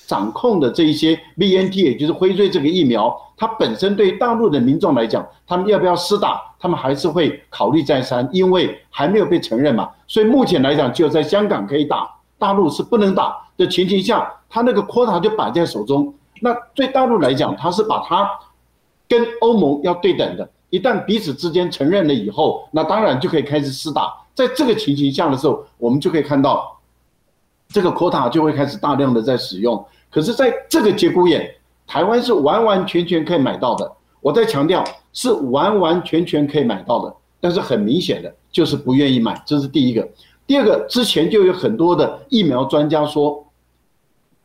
[0.07, 9.91] 掌控的这一些 BNT，也就是辉瑞这个疫苗，它本身对大陆的民众来讲，他们要不要施打，他们还是会考虑再三，因为还没有被承认嘛。
[10.07, 16.15] 所以目前来讲，只有在香港可以打，大陆是不能打的情形下，他那个 quota 就摆在手中。
[16.41, 18.29] 那对大陆来讲，他是把它。
[19.09, 24.13] 跟欧盟要对等的，一旦彼此之间承认了以后，那当然就可以开始施打。
[24.35, 26.77] 在这个情形下的时候，我们就可以看到，
[27.69, 29.87] 这个 quota 就会开始大量的在使用。
[30.17, 31.55] 可是，在这个节骨眼，
[31.87, 33.93] 台湾是完完全全可以买到的。
[34.23, 37.15] 我再强调，是完完全全可以买到的。
[37.39, 40.09] 但是很明显的就是不愿意买，这是第一个。
[40.47, 43.47] 第二个，之前就有很多的疫苗专家说，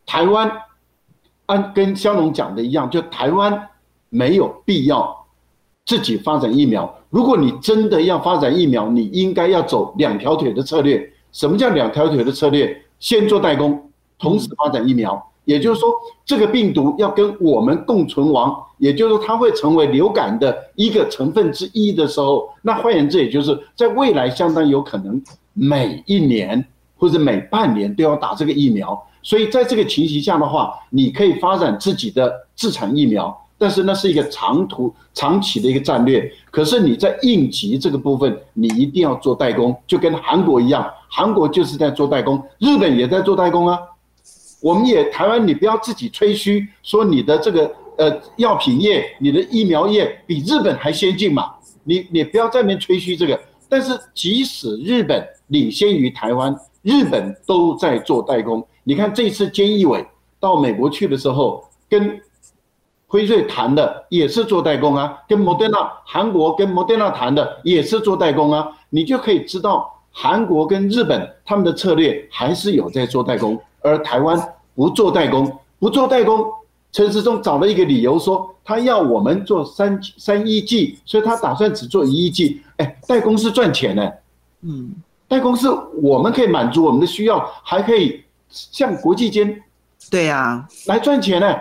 [0.06, 0.52] 台湾
[1.46, 3.70] 按跟香龙讲的一样，就台湾。
[4.14, 5.26] 没有必要
[5.86, 6.94] 自己发展疫苗。
[7.10, 11.10] 如果你真的要发展疫苗，你应该要走两条腿的策略。
[11.32, 12.84] 什么叫两条腿的策略？
[13.00, 15.31] 先做代工，同时发展疫苗。
[15.46, 15.94] 也就是说，
[16.26, 25.22] 这个病毒要跟我们共存亡，也就是说，它会成为流感的一个成分之一的时候，那换言之，也就是在未来相当有可能
[25.54, 26.64] 每一年
[26.98, 29.00] 或者每半年都要打这个疫苗。
[29.24, 33.36] 所以在这个情形下的话，你可以发展自己的自产疫苗。
[33.58, 36.28] 但是那是一个长途、长期的一个战略。
[36.50, 43.78] 可是你在应急这个部分，你一定要做代工，就跟韩国一样，韩国就是在做代工，日本也在做代工啊。
[44.62, 51.52] 我们也台湾，你不要自己吹嘘说你的这个呃药品业、你的疫苗业比日本还先进嘛？
[51.84, 53.40] 你你不要在那边吹嘘这个。
[53.68, 58.66] 但是即使日本领先于台湾，日本都在做代工。
[58.84, 60.06] 你看这次菅义伟
[60.40, 62.20] 到美国去的时候，跟
[63.08, 74.40] 辉瑞谈的也是做代工啊，跟莫德纳，韩国跟莫德纳谈的也是做代工啊，你就可以知道韩国跟日本他们的策略还是有在做代工，而台湾
[74.76, 76.46] 不做代工，不做代工，
[76.92, 84.20] 陈时中找了一个理由说他要我们做三三亿剂，所以他打算只做一亿剂，哎，代工是赚钱的，
[84.62, 84.94] 嗯，
[85.28, 85.68] 代工是
[86.02, 89.62] 我们可以满足我们的需要，还可以向国际间，
[90.10, 91.56] 对呀，来赚钱呢。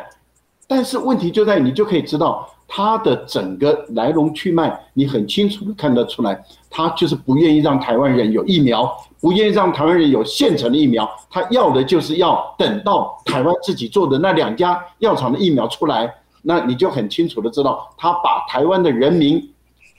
[0.66, 8.88] 但是问题就在于，你就可以知道他的整个来龙去脉，你很清楚的看得出来，他就是不愿意让台湾人有疫苗，
[9.20, 19.52] 不愿意让台湾人有现成的疫苗，他要的就是要等到台湾自己做的那两家药厂的疫苗出来，那你就很清楚的知道，他把台湾的人民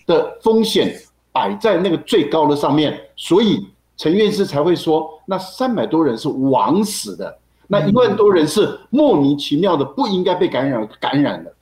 [0.08, 0.96] 的风险
[1.34, 7.38] 摆在那个最高的上面，所以陈院士才会说，那三百多人是枉死的。
[7.68, 11.54] 那一万多人是莫名其妙的，不应该被感染感染的。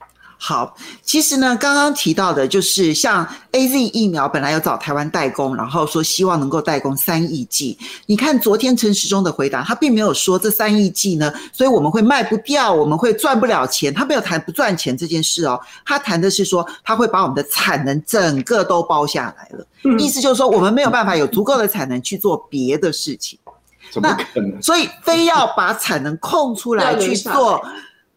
[0.41, 0.73] 好，
[1.03, 7.77] 其实呢，刚刚提到的就是像 AZ 疫苗本来要找台湾代工，然后说希望能够代工三亿剂。
[8.05, 13.93] 你看昨天陈时中的回答，他并没有说这三亿剂呢，所以我们会卖不掉，我们会赚不了钱。
[13.93, 23.37] 他没有谈不赚钱这件事哦，他谈的是说他会把我们的产能整个都包下来了，意思就是说我们没有办法有足够的产能去做别的事情。
[23.95, 24.17] 那
[24.61, 27.61] 所以非要把产能空出来去做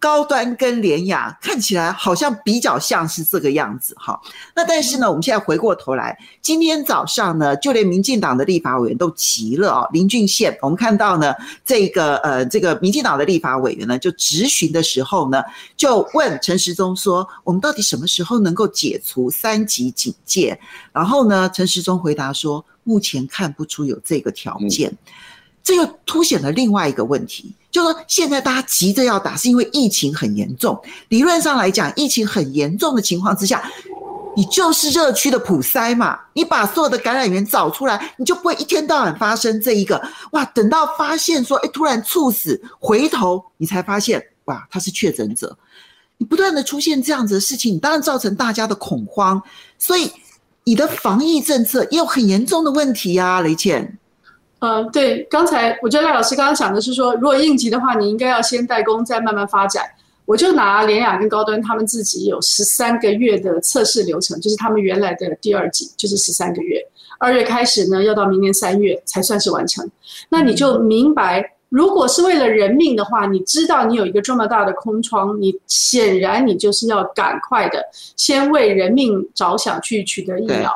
[0.02, 4.20] 高端跟联雅，看起来好像比较像是这个样子哈。
[4.52, 9.86] 那但是呢，我们现在回过头来，今天早上呢，就连民进党的立法委员都急了啊。
[9.92, 11.32] 林俊宪，我们看到呢，
[11.64, 15.40] 这个呃，这个民进党的立法委员呢，就质询的时候呢，
[15.76, 20.58] 就问陈时中说：“我们到底什么时候能够解除三级警戒？”
[20.92, 24.90] 然后呢，陈时中回答说：“目前看不出有这个条件。
[24.90, 24.98] 嗯”
[25.62, 30.80] 这又凸显了另外一个问题，就是说现在大家急着要打，是因为疫情很严重。
[31.08, 33.68] 理论上来讲，疫情很严重的情况之下，
[34.36, 40.00] 你就是热区的普筛嘛，你把所有的感染源找出来，你就不会一天到晚发生这一个
[40.32, 40.44] 哇。
[40.44, 45.56] 等到发现说，哎，突然猝死，回头你才发现哇，他是确诊者。
[46.18, 49.42] 你不断的出现这样子的事情，你当然造成大家的恐慌，
[49.78, 50.12] 所以
[50.64, 53.98] 你的防疫政策也有很严重的问题呀，雷倩。
[54.64, 59.84] 嗯，对，刚才我觉得赖老师刚刚讲的是说，如果应急的话，你应该要先代工，再慢慢发展。
[60.24, 66.78] 我就拿联雅跟高端，他们自己有十三个月的测试流程，就是他们原来的第二季就是十三个月。
[67.18, 69.84] 二月开始呢，要到明年三月才算是完成。
[70.28, 77.84] 那你就明白，如果是为了人命的话，你知道你有一个这么大的空窗，你显然你就是要赶快的
[78.16, 80.72] 先为人命着想去取得疫苗。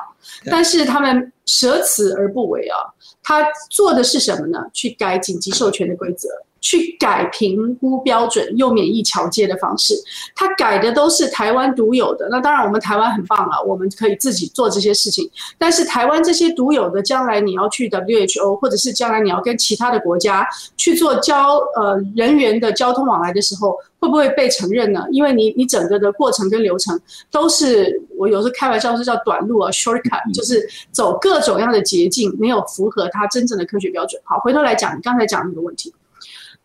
[0.51, 2.79] 但是他们舍此而不为啊，
[3.23, 4.59] 他做的是什么呢？
[4.73, 6.29] 去改紧急授权的规则。
[6.61, 9.95] 去改评估标准，又免疫桥接的方式，
[10.35, 12.29] 它改的都是台湾独有的。
[12.31, 15.31] 那当然，我们台湾很棒了，我们可以自己做这些事情。
[15.59, 20.47] 但是台湾这些独有的，将来你要去 WHO，或者是将来你要跟其他的国家
[20.77, 25.05] 去做交呃人员的交通往来的时候，会不会被承认呢？
[25.13, 26.99] 因为你你整个的过程跟流程
[27.31, 34.21] 都是，我有时候开玩笑是叫短路啊，shortcut，就是走各种样的捷径，没有符合它真正的科学标准。
[34.25, 35.95] 好，回头来讲你刚才讲那个问题。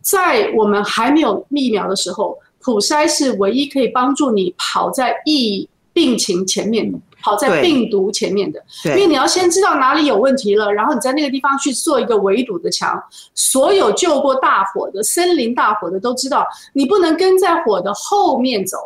[0.02, 8.64] 在我们还没有疫苗的时候，普筛是唯一可以帮助你跑在疫病情前面的，跑在病毒前面的。
[8.86, 13.02] 因为你要先知道哪里有问题了，然后你在那个地方去做一个围堵的墙。
[13.36, 18.78] 所有救过大火的、森林大火的都知道，你不能跟在火的后面走，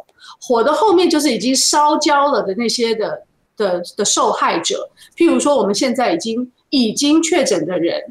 [0.41, 3.21] 火的后面就是已经烧焦了的那些的
[3.55, 4.89] 的的受害者。
[5.15, 8.01] 譬如说，我们现在已经已经确诊的人。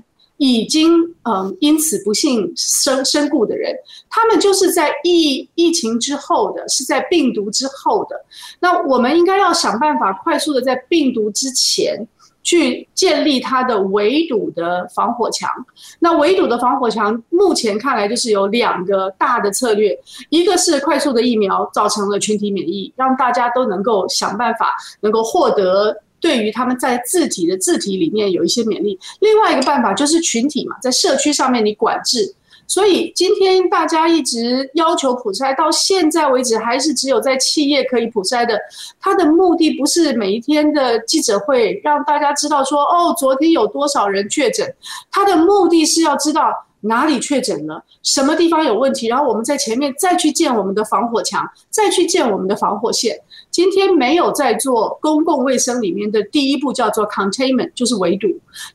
[0.45, 0.93] 已经
[1.23, 3.75] 嗯，因此不幸身身故的人，
[4.11, 8.21] 他们就是在疫疫情之后的，是在病毒之后的。
[8.61, 12.07] 那我们应该要想办法快速的在病毒之前
[12.43, 15.51] 去建立它的围堵的防火墙。
[15.99, 25.97] 那围堵的防火墙，目前看来就是有两个大的策略，一个是快速的疫苗造成了群体免疫，让大家都能够想办法能够获得。
[26.25, 32.35] 对于他们在自体的字体里面有一些免疫，另外一个办法就是群体嘛，在社区上面你管制。
[32.67, 38.59] 所以今天大家一直要求普筛，到现在为止还是只有在企业可以普筛的。
[38.99, 44.75] 它的目的不是每一天的记者会让大家知道说哦，昨天有多少人确诊，
[45.11, 46.51] 它的目的是要知道
[46.81, 53.15] 哪里确诊了，什么地方有问题，然后我们在前面再去建我们的防火墙，再去建我们的防火线。
[53.55, 58.27] 今天没有在做公共卫生里面的第一步叫做 containment，就是围堵，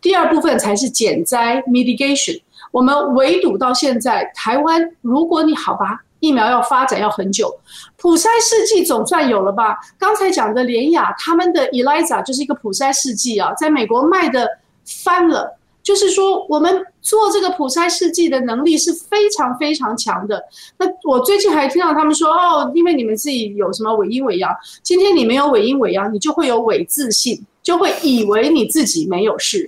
[0.02, 2.42] 第二部分才是减灾 mitigation。
[2.72, 7.54] 我们围堵到现在，台湾如果你好吧，疫苗要发展要很久，
[7.98, 9.78] 普筛试剂总算有了吧？
[9.98, 14.48] 刚才讲的联雅他们的 ELISA 就是一个普筛试剂啊，在美国卖的
[15.04, 15.59] 翻了。
[15.90, 20.40] 就是说，我们做这个普筛试剂的能力是非常非常强的。
[20.78, 29.68] 那我最近还听到他们说，哦，因为你们自己有什么伪阴伪阳，今天你没有伪阴伪阳，你就会有伪自信，就会以为你自己没有事。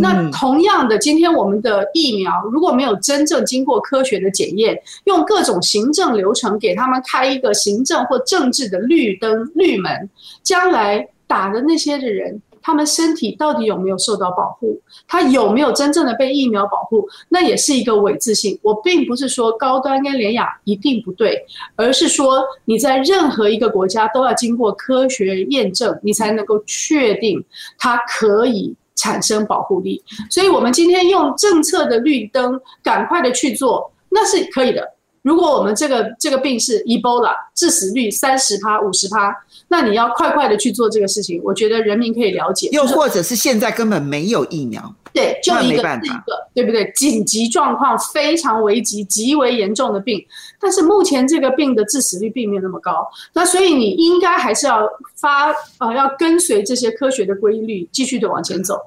[0.00, 10.10] 那同样的，今天我们的疫苗如果没有真正经过科学的检验，用各种行政流程给他们开一个行政或政治的绿灯绿门，
[10.42, 12.42] 将来打的那些的人。
[12.62, 14.80] 他们身体到底有没有受到保护？
[15.06, 17.08] 他有没有真正的被疫苗保护？
[17.28, 18.58] 那也是一个伪自信。
[18.62, 21.38] 我并不是说高端跟联雅一定不对，
[21.76, 27.42] 而是说你在任何一个国家都要经过科学验证，你才能够确定
[27.78, 30.02] 它可以产生保护力。
[30.30, 34.86] 所以，我们今天用政策的绿灯，赶快的去做，那是可以的。
[35.22, 39.34] 如果我们这个这个病是 Ebola，致死率三十趴、五十趴，
[39.68, 42.68] 那你要快快的去做这个事情，我觉得人民可以了解。
[42.72, 46.90] 又或者是现在根本没有疫苗，对，就一个是一个，对不对？
[46.92, 50.24] 紧急状况非常危急、极为严重的病，
[50.58, 58.78] 但是目前这个病的致死率并没有那么高，那所以你应该还是要发呃，要跟随这些科学的规律，继续的往前走。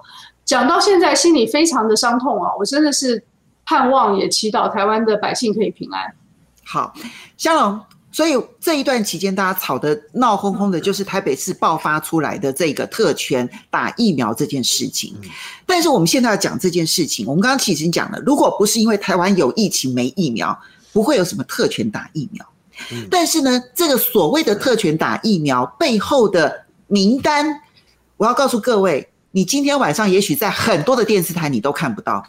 [0.43, 2.51] 讲到现在，心里非常的伤痛啊！
[2.57, 3.23] 我真的是
[3.65, 6.13] 盼望也祈祷台湾的百姓可以平安。
[6.65, 6.93] 好，
[7.37, 7.79] 香龙，
[8.11, 15.13] 所以这一段期间，大家吵得闹哄哄的，就是台北市爆发出来的这个特权打疫苗这件事情。
[15.65, 20.57] 但是我们现在要讲这件事情，我们刚刚其实已经讲了，如果不是因为台湾有疫情没疫苗，
[20.91, 22.45] 不会有什么特权打疫苗。
[23.09, 27.45] 但是呢，这个所谓的特权打疫苗背后的名单，
[28.17, 32.25] 我要告诉各位，你今天晚上也许在很多的电视台你都看不到，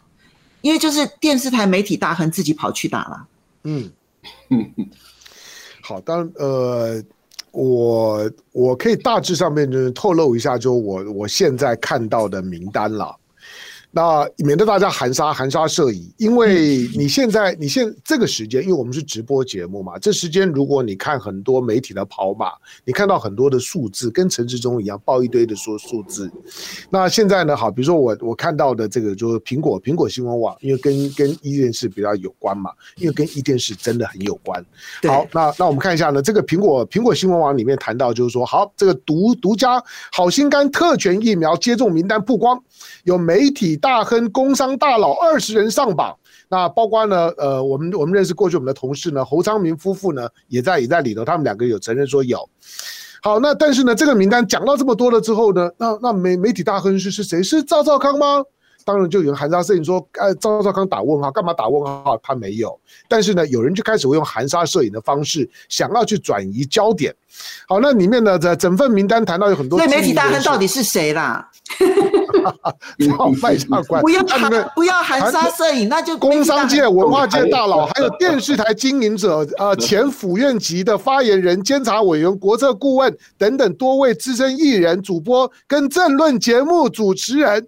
[0.61, 3.27] 因为就是电视台媒体大亨自己跑去打了。
[3.65, 3.91] 嗯。
[4.51, 4.73] 嗯，
[5.83, 7.03] 好，当，呃，
[7.53, 13.15] 我我可以大致上面就是透露一下，就我我现在看到的名单了。
[13.95, 22.49] 那免得大家含沙含沙射影，因为你现在你现这个时间，因为我们是直播节目嘛，这时间如果你看很多媒体的跑马，
[22.85, 26.29] 你看到很多的数字，跟陈时中一样报一堆的说数字。
[26.91, 34.61] 那现在呢，好，比如说我我看到的这个就是苹果苹果新闻网，因为跟跟一电视比较有关嘛，因为跟一电视真的很有关。
[35.05, 39.81] 好，那那我们看一下呢，这个苹果苹果新闻网里面谈到就是说，好，这个独独家
[40.11, 42.61] 好心肝特权疫苗接种名单曝光，
[43.05, 43.79] 有媒体。
[43.85, 46.17] 大亨、工商大佬二十人上榜，
[46.49, 52.49] 那包括呢，呃，我们我们认识过去我们的同事呢，侯昌明夫妇呢，也在也在里头，他们两个有承认说有。
[53.23, 57.43] 好，那但是呢，这个名单讲到这么多了之后呢，那那媒媒体大亨是是谁？
[57.43, 58.43] 是赵少康吗？
[58.87, 62.19] 当然就有人含沙射影说，呃，赵少康打问号，干嘛打问号？
[62.23, 62.81] 他没有。
[63.07, 67.15] 但是呢，有人就开始会用含沙射影的方式，想要去转移焦点。
[67.69, 71.51] 好，那里面呢，这整份名单谈到有很多，对媒体大亨到底是谁啦？
[73.17, 87.67] 好，卖下关，不要含不要含沙射影，那就工商界、文化界大佬，还有电视台经营者，呃，前府院级的发言人、监察委员、国策顾问等等多位资深艺人、主播跟政论节目主持人，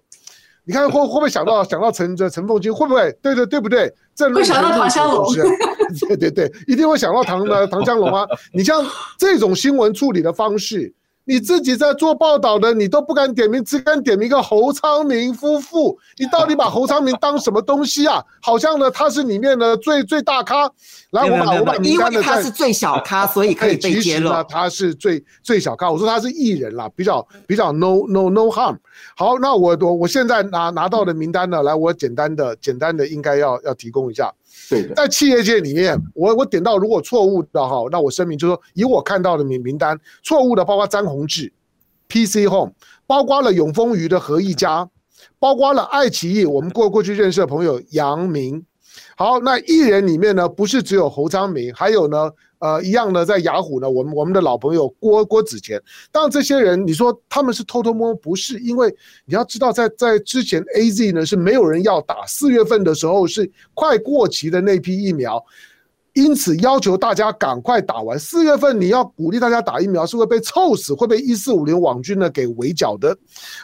[0.65, 3.11] 你看会会不会想到想到陈这陈凤金会不会？
[3.21, 3.93] 对对对不对？
[4.15, 5.25] 政论想到唐湘龙，
[6.07, 8.25] 对对对，一定会想到唐的唐湘龙啊！
[8.51, 8.83] 你像
[9.17, 10.93] 这种新闻处理的方式。
[11.27, 15.99] 你自己在做报道的，你都不敢点名，只敢点名一个侯昌明夫妇。
[16.17, 18.23] 你到底把侯昌明当什么东西啊？
[18.41, 20.71] 好像呢，他是里面的最最大咖。
[21.11, 24.01] 来，我把我把名单的，因为他是最小咖，所以可以被揭露。
[24.01, 25.91] 其实呢，他是最最小咖。
[25.91, 28.77] 我说他是艺人啦，比较比较 no no no harm。
[29.17, 34.33] 好，那我我我现在拿拿到的名单呢，来，我简单的简单的应该要要提供一下。
[34.95, 41.51] 在企业界里面，我我点到如果错误的哈，那我声明就是说，以我看到的名名单错误的，包括张宏志、
[42.09, 42.73] PC Home，
[43.05, 44.89] 包括了永丰余的何一家，
[45.39, 48.65] 包括了爱奇艺，我们过过去认识的朋友杨明。
[49.15, 52.31] 好，那艺人里面呢，不是只有侯昌明，还有呢。
[52.59, 55.79] 呃，一样的，在雅虎呢，我们我们的老朋友郭郭子乾，
[56.11, 58.93] 当然这些人，你说他们是偷偷摸摸，不是，因为
[59.25, 65.43] 你要知道在，在之前 AZ 呢是没有人要打，四月份的时候是快过期的那批疫苗，
[66.13, 68.17] 因此要求大家赶快打完。
[68.17, 73.15] 四月份你要鼓励大家打疫苗，是会被臭死，会被一四五零网军呢给围剿的。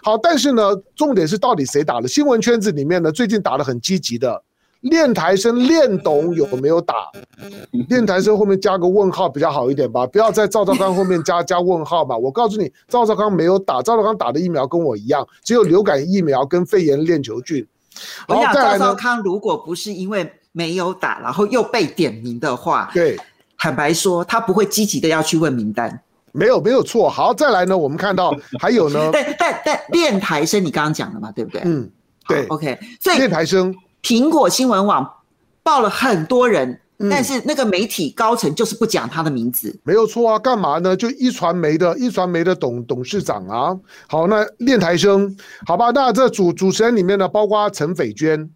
[0.03, 2.07] 好，但是呢，重点是到底谁打了？
[2.07, 4.43] 新闻圈子里面呢，最近打的很积极的。
[4.83, 7.09] 练台生练懂有没有打？
[7.87, 12.17] 练台生后面加个问号比较好一点吧，不要在赵少康后面加加问号吧。
[12.17, 17.65] 我告诉你，赵少康没有打，赵少康打的疫苗跟我一样，只有流感疫苗跟肺炎链球菌。
[18.27, 23.17] 我想赵少康如果不是因为没有打，然后又被点名的话，对，
[23.57, 26.01] 坦白说他不会积极的要去问名单。
[26.33, 27.09] 没有没有错。
[27.09, 31.61] 好，再来呢，我们看到还有呢， 但但但练台生你刚刚讲了嘛，对不对？
[31.63, 31.89] 嗯，
[32.27, 33.73] 对，OK，所以练台生。
[34.03, 35.09] 苹果新闻网
[35.63, 36.79] 报了很多人，
[37.09, 39.69] 但是那个媒体高层就是不讲他的名字。
[39.69, 40.95] 嗯，没有错啊，干嘛呢？
[40.95, 43.73] 就一传媒的，一传媒的董董事长啊。
[44.07, 45.35] 好，那练台生，
[45.65, 48.49] 好吧，那这主主持人里面呢，包括陈斐娟，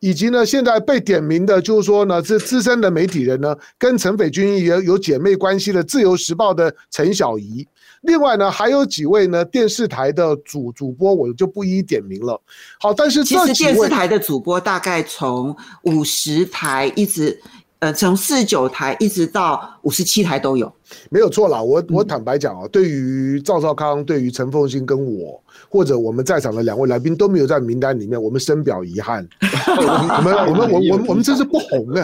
[0.00, 7.66] 以及呢现在被点名的，就是说呢，是资深的媒体人呢，跟陈斐娟也有姐妹关系的《自由时报》的陈小仪。
[8.02, 12.40] 另外呢，还有几位呢电视台的主主播，我就不一一点名了。
[12.78, 17.38] 好，但是这其实电视台的主播大概从五十台一直，
[17.80, 20.72] 呃，从四十九台一直到五十七台都有。
[21.10, 25.38] 没有错啦，我我坦白讲啊，嗯、对于赵少康、对于陈凤新跟我，
[25.68, 29.28] 或者我们在场的两位来宾都没有在名单里面，我们深表遗憾。
[29.68, 32.02] 我们我们我我我们真是不红的，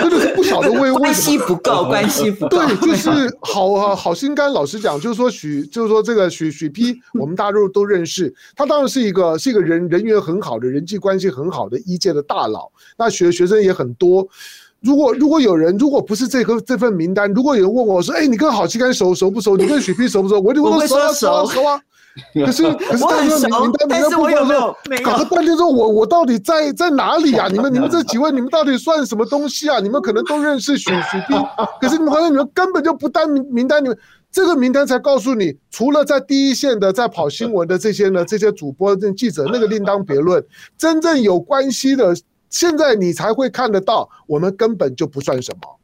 [0.00, 2.58] 真的是不晓得为 为什么关系不够，关系不够。
[2.58, 4.52] 对，就是好好好心肝。
[4.52, 14.26] 老实讲，就是说许，就是说这个许许丕， 我们大家都都认识，他当然是一个是一个人人缘很好的人际关系很好的一届的大佬，那学学生也很多。
[14.80, 19.54] 如果如果有人，如果不是这个这份名单，如果有人问我说：“哎，你跟郝心肝熟熟不熟？
[19.54, 21.78] 你跟许丕熟不熟？”我就会说熟啊熟啊。
[22.44, 27.48] 可是 可是但是名单里面不说说，搞了半天说我我到底在在哪里啊？
[27.52, 29.78] 你们你们这几位你们到底算什么东西啊？
[29.80, 31.38] 你们可能都认识许许斌，
[31.80, 33.96] 可是你们好像你们根本就不单名名单里面
[34.32, 40.44] 这个名单才告诉你，除了在第一线的在跑新闻的这些呢这些主播这记者那个另当别论，
[40.76, 42.14] 真正有关系的。
[42.50, 45.79] 现在你才会看得到，我们根本就不算什么。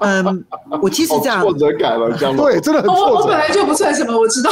[0.00, 0.44] 嗯，
[0.82, 3.14] 我其实这样挫折感了，对，真的很挫折。
[3.14, 4.50] 我我本来就不算什么，我知道。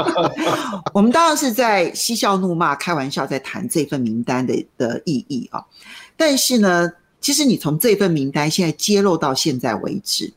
[0.92, 5.64] 我们当然是在嬉笑怒骂、开玩笑，在谈这份名单的的意义啊。
[6.16, 10.32] 但是呢，其实你从这份名单现在揭露到现在为止，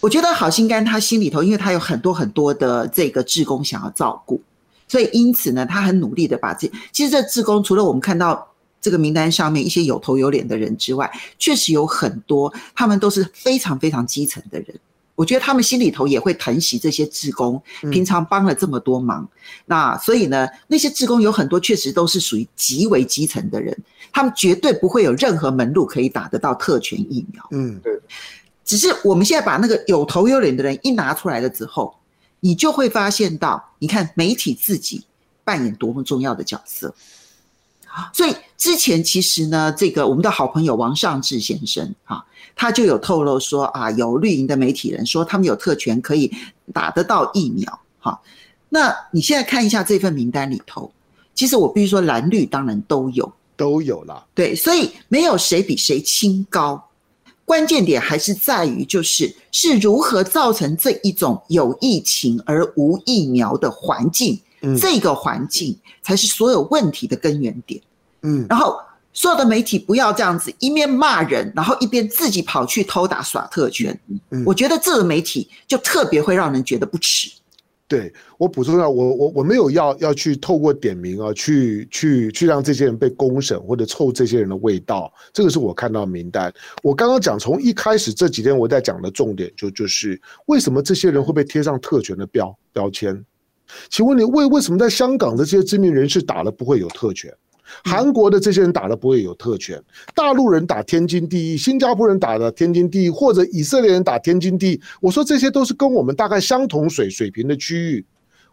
[0.00, 4.40] 我觉得好心肝他心里头，因为他有很多很多的这个志工想要照顾。
[4.86, 8.46] 所以因此呢，他很努力的把这其实这志工除了我们看到
[8.84, 14.78] 这个名单上面一些有头有脸的人之外，确实有很多他们都是非常非常基层的人。
[15.14, 19.28] 我觉得他们心里头也会疼惜这些志工，平常帮了这么多忙，嗯、
[19.64, 23.74] 那所以呢，那些志工有很多确实都是属于极为基层的人，
[24.12, 27.42] 他们绝对不会有任何门路可以打得到特权疫苗。
[27.52, 27.98] 嗯，对。
[28.66, 31.94] 只是我们现在把那个有头有脸的人一拿出来了之后，
[32.40, 35.06] 你就会发现到，你看媒体自己
[35.42, 36.94] 扮演多么重要的角色。
[38.12, 42.24] 所以之前其实呢，这个我们的好朋友王尚志先生哈。
[42.56, 46.30] 他就有透露说啊，有绿营的媒体人说他们有特权可以
[46.72, 48.20] 打得到疫苗，哈。
[48.68, 50.92] 那你现在看一下这份名单里头，
[51.34, 54.24] 其实我必须说蓝绿当然都有，都有了。
[54.34, 56.80] 对，所以没有谁比谁清高，
[57.44, 67.80] 关键点还是在于就是是如何造成这一种有疫情而无疫苗的环境，嗯，这个环境才是所有问题的根源点，
[68.22, 68.76] 嗯，然后。
[69.16, 73.96] 所有的媒体不要这样子，一面骂人，然后一边自己跑去偷打耍特权。
[74.30, 77.30] 嗯，我觉得这个媒体就特别会让人觉得不耻。
[77.86, 85.12] 对，我补充一下，我我我没有要要去透过点名啊，去去去让这些人被公审或者臭这些人的味道。
[85.32, 86.52] 这个是我看到名单。
[86.82, 93.24] 我刚刚讲从一开始这几天我在讲的重点就就是为什么这些人会被贴上特权的标标签？
[93.88, 97.32] 请问你为为什么在香港的这些知名人士打了不会有特权？
[97.82, 99.82] 韩国的这些人打了不会有特权，
[100.14, 104.80] 大陆人打天经地义，新加坡人打的天经地义，或者以色列人打天经地义。
[105.00, 108.04] 我说这些都是跟我们大概相同水水平的区域，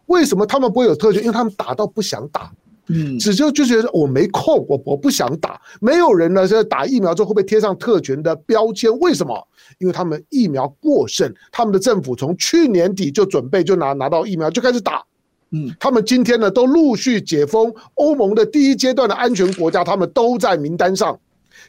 [0.06, 1.20] 为什么他们不会有特权？
[1.22, 2.50] 因为他们打到不想打，
[2.88, 5.60] 嗯，只就就觉得我没空，我我不想打。
[5.80, 9.46] 没有人呢，在打疫苗之后会被贴上特权的标签，为什么？
[9.78, 15.04] 因为他们疫苗过剩，他们的政府从去年底就准备就拿拿到疫苗就开始打。
[15.52, 21.18] 嗯，他们今天呢都陆续解封，欧盟的第一阶段的安全国家，他们都在名单上。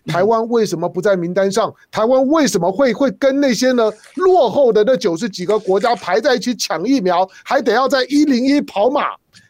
[0.07, 1.73] 台湾为什么不在名单上？
[1.91, 9.01] 台湾为什么会会跟那些呢落后的那九十几个国家排在一起抢疫苗，还得要在一零一跑马？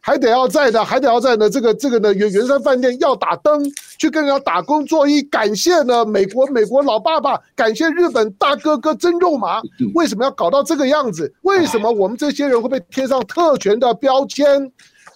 [0.05, 1.49] 还得要在的，还得要在呢。
[1.49, 3.63] 这个这个呢，圆圆山饭店要打灯，
[3.97, 9.61] 去跟人家打工作揖，感谢呢美国美国老爸爸，感谢日本大哥哥真肉麻。
[9.95, 11.33] 为什么要搞到这个样子？
[11.43, 14.69] 为什么我们这些人会被贴上特权的标签？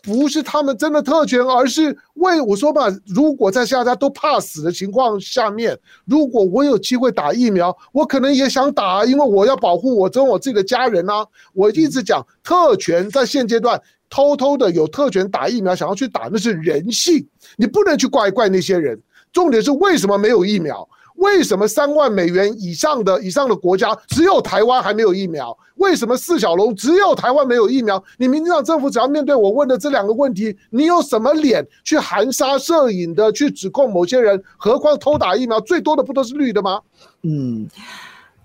[0.04, 11.26] 不是他们真的特权，而是为我说嘛，如果在大家都怕死的情况下面，如果我有机会打疫苗，我可能也想打，因为我要保护我跟我自己的家人啊。
[11.52, 13.82] 我一直讲特权在现阶段。
[14.10, 17.26] 偷偷的有特权打疫苗，想要去打那是人性，
[17.58, 19.00] 你不能去怪怪那些人。
[19.34, 20.88] 重点是为什么没有疫苗？
[21.16, 25.58] 为什么三万美元以上的以上的国家只有台湾还没有疫苗？
[25.78, 28.02] 为什么四小龙只有台湾没有疫苗？
[28.18, 34.42] 你民进党政府只要面对我问的这两个问题，你有什么脸去含沙射影的去指控某些人？
[34.58, 36.80] 何况偷打疫苗最多的不都是绿的吗？
[37.24, 37.68] 嗯。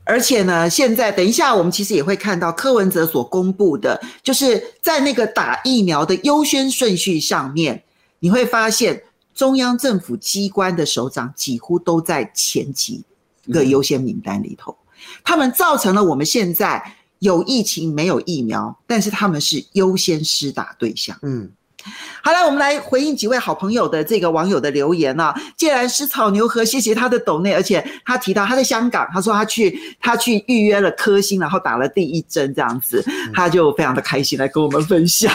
[0.04, 7.82] 而且呢，现在等一下，我们其实也会看到柯文哲所公布的，就是在那个打疫苗的优先顺序上面，
[8.18, 9.02] 你会发现
[9.34, 13.04] 中央政府机关的首长几乎都在前几
[13.52, 14.76] 个优先名单里头，
[15.22, 21.16] 他们造成了我们现在有疫情没有疫苗，但是他们是优先施打对象。
[21.22, 21.50] 嗯。
[22.22, 25.34] 好了，我们来回应几位好朋友的这个网友的留言啊。
[25.56, 33.04] 既然是草牛河，谢谢他的抖内，而且他提到他在香港，他说他去他去预约了科兴，然后打了第一针这样子，
[33.34, 35.32] 他就非常的开心来跟我们分享。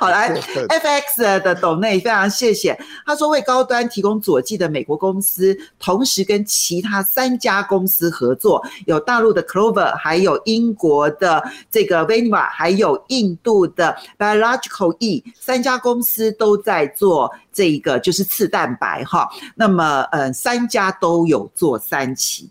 [0.00, 14.95] 好来，FX 的抖内非常谢谢，他说为高端提供佐剂的美国公司，同时跟其他三家公司合作，有大陆的 Clover，还有英国的这个 Valneva，还有印度的 Biological。
[15.00, 19.28] E 三家公司都在做这一个，就是次蛋白哈。
[19.54, 22.50] 那么，呃，三家都有做三期，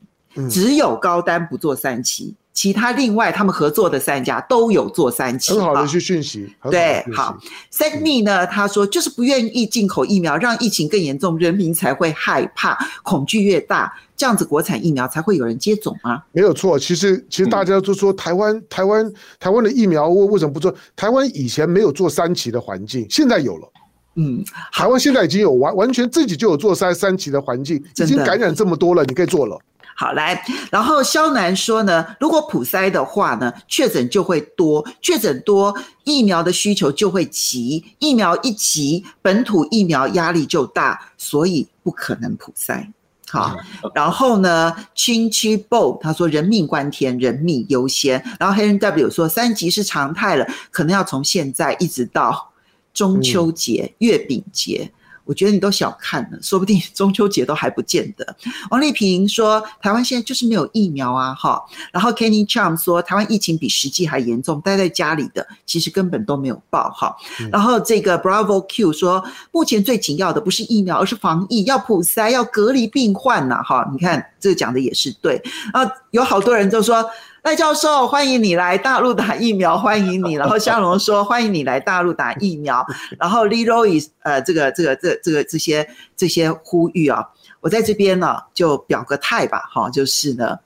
[0.49, 5.51] 只有高丹不做三期，其他另外他们合作的三家都有做三期。
[5.51, 7.37] 很好的一些讯息，对，好。
[7.71, 13.93] Sydney 呢，他说就是不愿意进口疫苗，让疫情更严重，人民才会害怕，恐惧越大。
[14.15, 16.23] 这样子国产疫苗才会有人接种吗？
[16.31, 20.73] 没有错，其实其实大家都说台湾、嗯、台湾台湾的疫苗为为什么不做？
[20.95, 23.69] 台湾以前没有做三期的环境，现在有了。
[24.15, 24.41] 嗯，
[24.71, 29.59] 台湾现在已经有完完全自己就有做三三期的环境，已经感染这么多了，你可以做了。
[29.97, 35.73] 好，来，然后萧南说呢，如果普筛的话呢，确诊就会多，确诊多，
[36.03, 42.85] 疫苗的需求就会急，疫苗一急，本土疫苗压力就大，所以不可能普筛。
[43.29, 43.55] 好，
[43.93, 48.21] 然后呢，Chin Chi Bo 他说人命关天，人命优先。
[48.37, 52.51] 然后黑人 W 说三级是常态了，可能要从现在一直到
[52.93, 54.91] 中秋节、月饼节。
[55.25, 58.35] 我觉得你都小看了，说不定 中秋节都还不见得。
[58.69, 61.61] 王丽萍说，台湾现在就是没有疫苗啊，哈。
[61.91, 67.15] 然后 Kenny Cham 说，台湾疫情比实际还严重，待在家里的其实根本都没有报，哈。
[67.51, 73.87] 然后这个 Bravo Q 说，目前最紧要的不是疫苗，而是防疫，要普筛，要隔离病患呐，哈。
[73.91, 75.41] 你看这个讲的也是对
[75.73, 77.03] 啊，有好多人就说。
[77.45, 80.33] 赖教授，欢迎你来大陆打疫苗，欢迎你。
[80.33, 82.83] 然后香龙说，欢迎你来大陆打疫苗。
[83.19, 85.87] 然后 Leroy，呃，这个、这个、这、这个这些
[86.17, 87.23] 这些呼吁啊，
[87.61, 90.57] 我在这边呢就表个态吧，哈，就是呢，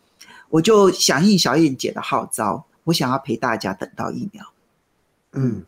[0.47, 4.45] 我就响应小燕姐的号召，我想要陪大家等到疫苗。
[5.33, 5.65] 嗯。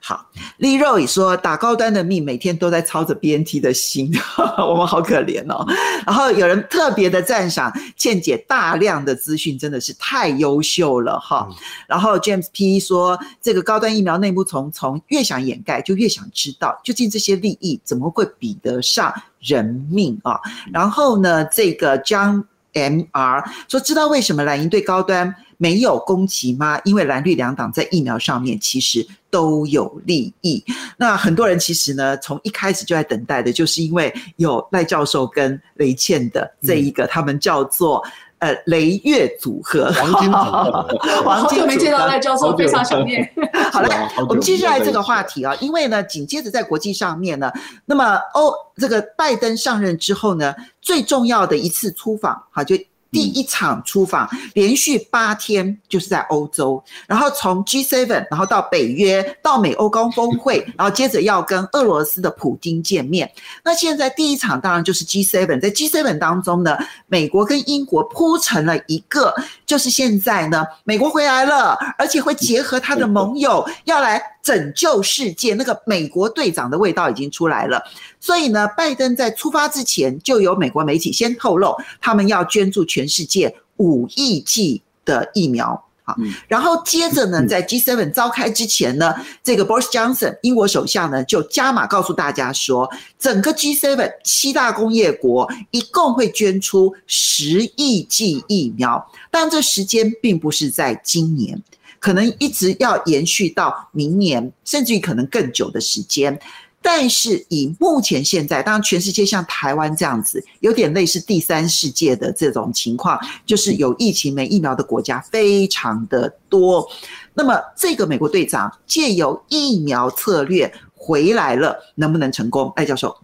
[0.00, 4.12] 好，Leroy 说打高端的命，每天都在操着 BNT 的心，
[4.58, 5.66] 我们好可怜哦。
[6.06, 11.48] 然后有人特别的赞赏倩姐大量的资讯，真的是太优秀了哈。
[11.86, 20.38] 然后 James P 说这个高端疫苗内部重重，越想掩盖就越想知道，究竟这些利益怎么会比得上人命啊？
[20.70, 22.44] 然后呢，这个 John
[22.74, 26.78] MR 说知道为什么蓝营对高端没有攻击吗？
[26.84, 30.62] 因为蓝绿两党在疫苗上面其实都有利益。
[30.96, 38.04] 那很多人其实呢，从一开始就在等待的，就是因为有赖教授跟雷倩的这一个，他们叫做
[38.40, 40.88] 呃雷月组合，黄金组合。
[41.24, 43.26] 黄金没见到赖教授，非常想念。
[43.72, 43.88] 好了，
[44.28, 47.50] 我们继续来这个话题啊，因为呢，紧接着在国际上面呢，
[47.86, 50.54] 那么欧这个拜登上任之后呢，
[50.84, 52.76] 最重要的一次出访，哈就。
[53.14, 63.32] 第一场出访，连续八天就是在欧洲，然后从 G7，然后到北约，到美欧高峰会， 然后接着要跟俄罗斯的普京见面。
[63.62, 66.76] 那现在第一场当然就是 G7，在 G7 当中呢，
[67.06, 69.32] 美国跟英国铺成了一个，
[69.64, 77.82] 就是现在呢，美国回来了，而且会结合他的盟友要来拯救世界，那个美国队长的味道已经出来了。
[78.20, 85.82] 所以呢，拜登在出发之前就有美国媒体先透露，他们要捐助全世界五亿剂的疫苗。
[86.06, 86.14] 好，
[86.46, 92.86] 然后接着呢，在 G7 召开之前呢，这个 Boris Johnson 英国首相呢就加码告诉大家说，
[93.18, 101.58] 整个 G7 七大工业国一共会捐出十亿剂疫苗，但这时间并不是在今年，
[102.04, 106.38] 可能一直要延续到明年，甚至于可能更久的时间。
[106.82, 116.86] 但是以目前现在，当然全世界像台湾这样子，有点类似第三世界的这种情况，就是有疫情没疫苗的国家非常的多。
[117.32, 122.70] 那么这个美国队长借由疫苗策略回来了，能不能成功？
[122.76, 123.16] 艾教授，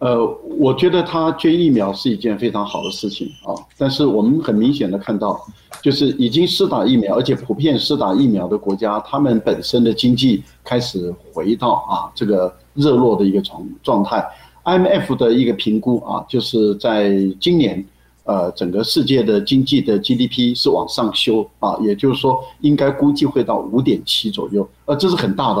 [0.00, 0.26] 呃，
[0.58, 3.54] 我觉得他捐疫苗是一件非常好的事情啊。
[3.78, 5.40] 但是我们很明显的看到，
[5.80, 12.52] 就是已经施打疫苗，而且普遍施打疫苗的国家，他们本身的经济开始回到啊这个。
[12.74, 14.24] 热络的一个状状态
[14.64, 17.84] ，IMF 的一个评估啊，就是在今年，
[18.22, 25.60] 呃，整个世界的经济的 GDP 是往上修啊，也就是说，应该估计会到五点七左右，呃，这是很大的。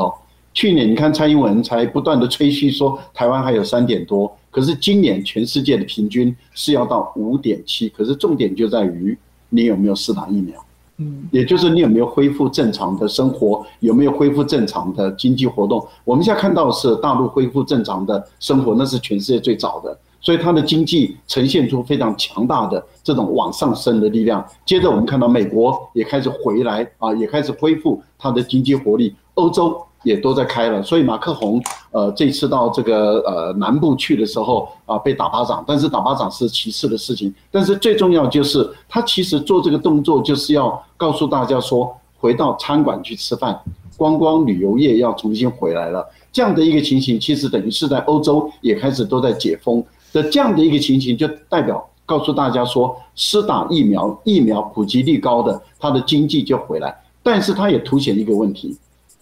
[0.52, 9.16] 去年你看蔡英文才不断的吹嘘说台湾还有三点多，可是今年全世界的平均是要到五点七，可是重点就在于
[9.48, 10.54] 你有没有施打疫苗。
[10.96, 15.86] 嗯，也就是你有没有恢复正常的生活，有没有恢复正常的经济活动？
[16.04, 24.44] 我们现在看到的是大陆恢复正常的生活，那是全世界最早的，所以它的经济呈现出非常强大的这种往上升的力量。
[24.66, 29.80] 接着我们看到美国也开始回来啊，也开始恢复它的经济活力，欧洲。
[30.02, 43.60] 也都在开了，所以马克宏呃这次到这个呃南部去的时候啊，被打巴掌，但是打巴掌是其次的事情，但是最重要就是他其实做这个动作就是要告诉大家说，回到餐馆去吃饭，
[43.96, 58.76] 观光旅游业要重新回来了，这样的一个情形，其实等于是在欧洲也开始都在解封的这样的一个情形，就代表告诉大家说，施打疫苗，疫苗普及率高的，它的经济就回来，但是它也凸显一个问题。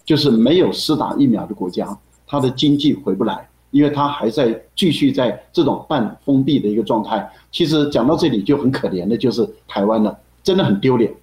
[0.09, 1.95] 就是没有施打疫苗的国家，
[2.25, 7.31] 它的经济回不来，因为它还在继续在这种半封闭的一个状态。
[7.51, 11.13] 其实讲到这里就很可怜的，就是台湾了，真的很丢脸。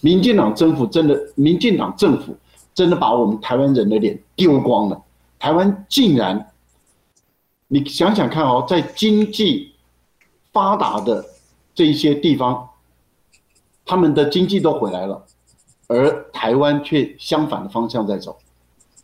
[0.00, 2.34] 民进党政府真的，民进党政府
[2.72, 4.98] 真的把我们台湾人的脸丢光了。
[5.38, 6.50] 台湾竟然，
[7.68, 9.72] 你想想看哦，在经济
[10.50, 11.22] 发达的
[11.74, 12.70] 这一些地方，
[13.84, 15.26] 他们的经济都回来了。
[15.90, 18.36] 而台湾却相反的方向在走，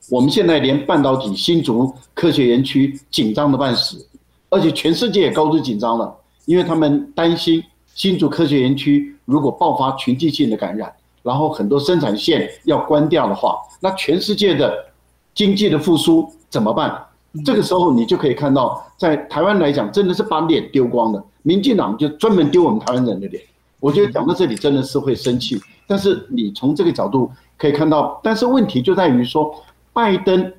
[0.08, 4.06] 我们现在连半导体新竹科学园区紧张的半死，
[4.50, 7.60] 而且全世界也高度紧张了，因为他们担心
[7.96, 14.72] 新竹科学园区如果爆发群体性的感染，然后很多生产线要关掉的话，那全世界的
[15.34, 17.04] 经济的复苏怎么办？
[17.44, 21.24] 这个时候你就可以看到，在台湾来讲，真的是把脸丢光了。
[21.42, 23.42] 民进党就专门丢我们台湾人的脸。
[23.80, 25.60] 我觉得讲到这里真的是会生气。
[25.86, 29.54] 但是你从这个角度可以看到，但是问题就在于说，
[29.92, 30.52] 拜登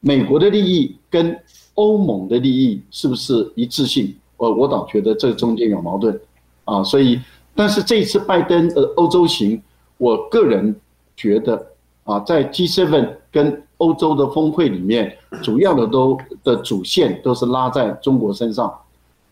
[0.00, 1.38] 美国的利益跟
[1.74, 4.14] 欧盟的利益是不是一致性？
[4.36, 6.18] 我我倒觉得这中间有矛盾
[6.64, 6.82] 啊。
[6.82, 7.20] 所以，
[7.54, 9.60] 但是这一次拜登的欧洲行，
[9.98, 10.74] 我个人
[11.14, 11.66] 觉得
[12.04, 18.74] 啊，在 G7 跟欧洲的峰会里面，主要的都的主线都是拉在中国身上，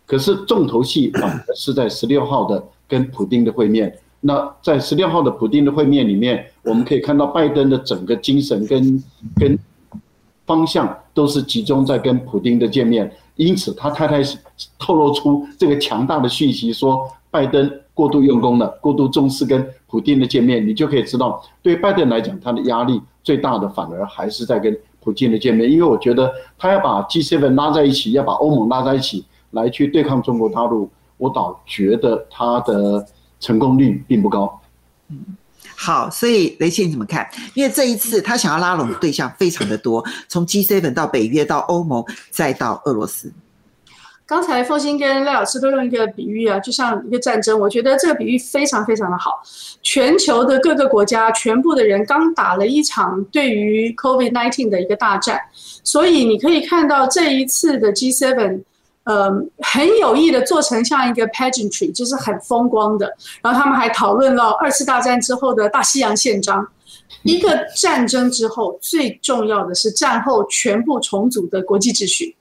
[0.07, 3.99] 可是重头戏啊是在十六号的跟普丁的会面。
[4.21, 9.05] 那在十六号的普丁的会面里面，我们可以看到拜登的整个精神跟
[9.37, 9.59] 跟
[10.47, 14.23] 方向都是集中在跟普丁的见面，因此他太太
[14.79, 23.01] 透露出这个强大的讯息，说拜登过度用功了，过度重视跟普丁的见面，你就可以知道，对拜登来讲，他的压力。
[23.25, 30.89] 最大的反而还是在跟普京的见面，因为我觉得他要把 G7 拉在一起，要把欧盟拉在一起来去对抗中国大陆，
[31.19, 33.05] 我倒觉得他的
[33.41, 34.61] 成功率并不高。
[35.11, 35.37] 嗯，
[35.77, 37.29] 好，所以雷倩你怎么看？
[37.55, 43.33] 因为这一次他想要拉拢的对象非常的多， 从 G7 到北约到欧盟再到俄罗斯。
[44.27, 49.41] 刚才凤欣跟赖老师都用一个比喻啊，就像一个战争，我觉得这个比喻非常非常的好。
[49.81, 55.41] 全球的各个国家，全部的人刚打了一场对于 COVID-19 的一个大战，
[55.83, 58.61] 所以你可以看到这一次的 G7，
[59.09, 59.31] 呃，
[59.61, 63.11] 很有意的做成像一个 pageantry，就是很风光的。
[63.43, 66.69] 然后他们还讨论了二次大战之后的大西洋宪章。
[67.23, 72.37] 一个战争之后，最重要的是战后全部重组的国际秩序。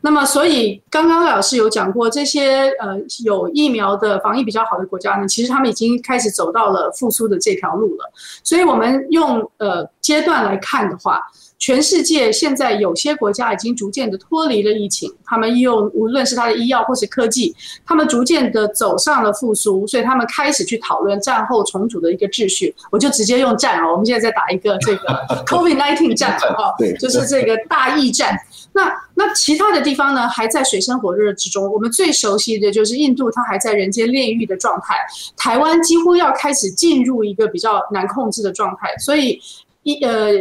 [0.00, 8.12] 那么，所以刚刚老师有讲过，这些呃有疫苗的防疫比较好的国家呢，其实他们已经开始走到了复苏的这条路了。
[8.44, 11.20] 所以，我们用呃阶段来看的话，
[11.62, 17.54] 全世界现在有些国家已经逐渐的脱离了疫情，他们用无论是他的医药或是科技，
[17.86, 22.74] 他们逐渐的走上了复苏，所以他们开始去讨论战后重组的一个秩序。
[22.90, 25.06] 我就直接用战啊，我们现在在打一个这个
[25.46, 28.36] COVID-19 战啊，就是这个大疫战。
[28.72, 31.72] 那那其他的地方呢，还在水深火热之中。
[31.72, 34.96] 我们最熟悉的就是印度，它还在人间炼狱的状态。
[35.36, 38.92] 台湾几乎要开始进入一个比较难控制的状态。
[38.98, 39.40] 所以，
[39.84, 40.32] 一呃，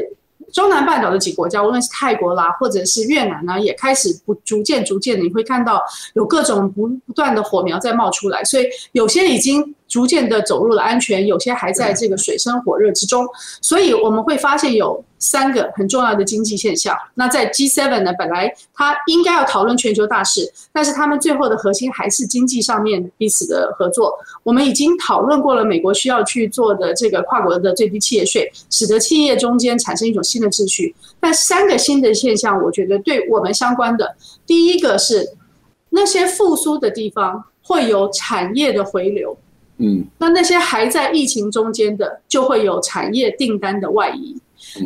[0.53, 5.81] 中南半岛的几个国家，无论是泰国啦，或者是越南呢，也开始不逐渐逐渐，你会看到
[6.13, 8.43] 有各种不不断的火苗在冒出来。
[8.43, 9.75] 所以，有些已经。
[9.91, 13.27] 逐渐的走入了安全，有些还在这个水深火热之中，
[13.61, 16.97] 所以我们会发现有三个很重要的经济现象。
[17.13, 24.17] 那在 G7 呢，本来它应该要讨论全球大事，但是他们最后的核心还是经济上面彼此的合作。
[24.43, 30.95] 我们已经讨论过了，美国需要去做的这个跨国的最低企业税，使得企业中间产生一种新的秩序。
[31.19, 34.15] 但三个新的现象，我觉得对我们相关的，
[34.47, 35.35] 第一个是
[35.89, 39.37] 那些复苏的地方会有产业的回流。
[39.81, 44.39] 嗯，那那些还在疫情中间的，就会有产业订单的外移。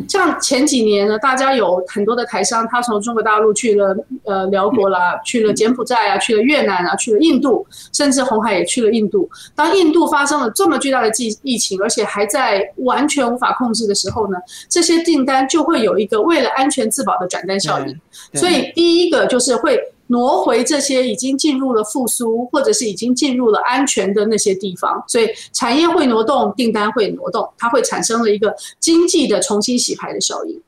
[0.08, 3.94] 像前几年呢，大家有很多的台商，他从中国大陆去了
[4.24, 9.28] 呃辽国啦，去了柬埔寨啊，去了越南啊，去了印度，甚至红海也去了印度。
[9.54, 14.38] 当印度发生了这么巨大的疫疫情，而且还在完全无法控制的时候呢，
[14.70, 18.00] 这些订单就会有一个为了安全自保的转单效应。
[18.32, 19.78] 所以第一个就是会。
[20.08, 30.60] 挪回这些已经进入了复苏，或者是已经进入了安全的那些地方，所以产业会挪动，订单会挪动，它会产生了一个经济的重新洗牌的效应。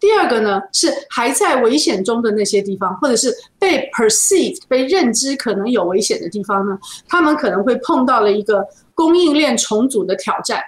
[0.00, 6.78] 第二个呢，是还在危险中的那些地方，或者是被 perceived 被认知可能有危险的地方呢，
[7.08, 10.60] 他们可能会碰到了一个供应链重组的挑战。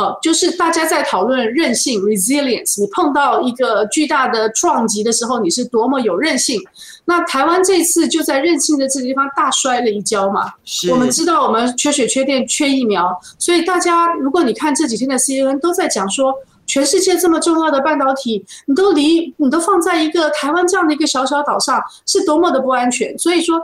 [0.00, 6.58] 哦，就是大家在讨论韧性 （resilience），你碰到一个巨大的撞击的时候，你是多么有韧性。
[7.04, 10.50] 那台湾这次就在韧性的这个地方大摔了一跤嘛。
[10.64, 10.90] 是。
[10.90, 16.32] 我们知道我们缺水、缺电、缺疫苗，所以大家如果你看这几天的 CNN 都在讲说，
[16.66, 23.18] 全世界这么重要的半导体，你都离你都放在一个台湾这样的一个小小岛上，是多么的不安全。
[23.18, 23.60] 所以说。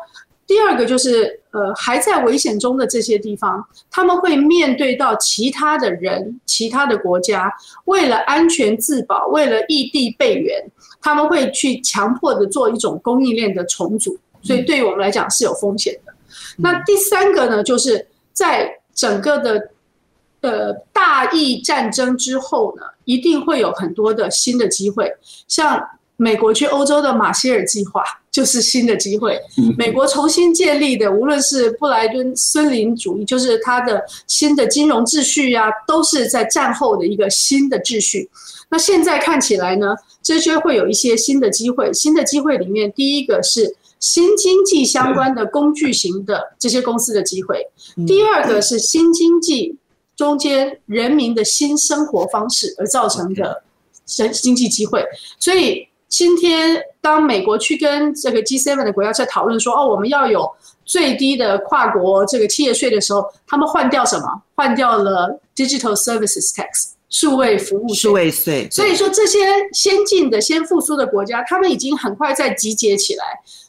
[0.48, 7.50] 第二个就是，呃，还在危险中的这些地方，他们会面对到其他的人、其他的国家，
[7.86, 10.62] 为了安全自保，为了异地备援，
[11.00, 16.12] 他们会去强迫的做一种供应链的重组，所以对于我们来讲是有风险的。
[16.58, 19.70] 那第三个呢，就是在整个的
[20.42, 25.10] 呃大疫战争之后呢，一定会有很多的新的机会，
[25.48, 25.88] 像。
[26.18, 29.38] 美国去欧洲的马歇尔计划就是新的机会。
[29.76, 38.28] 美国重新建立的，无论是布莱顿森林主义，就是它的新的金融秩序呀、啊，都是在战后的一个新的秩序。
[38.70, 41.92] 那现在看起来呢，这些会有一些新的机会。
[41.92, 47.56] 新的机会里面，第一个是新经济相关的工具型的这些公司的机会；
[48.06, 49.76] 第二个是新经济
[50.16, 53.62] 中间人民的新生活方式而造成的
[54.06, 55.04] 新经济机会。
[55.38, 55.86] 所以。
[56.08, 60.50] 今天，当美国去跟这个 G7 的国家在讨论说，哦，我们要有
[60.84, 64.26] 最低的跨国这个企业税的时候，他们换掉什么？
[64.54, 67.96] 换掉了 Digital Services Tax，数位服务税。
[67.96, 68.68] 数位税。
[68.70, 69.38] 所以说，这些
[69.72, 73.24] 先进的、先复苏的国家，他们已经很快在集结起来。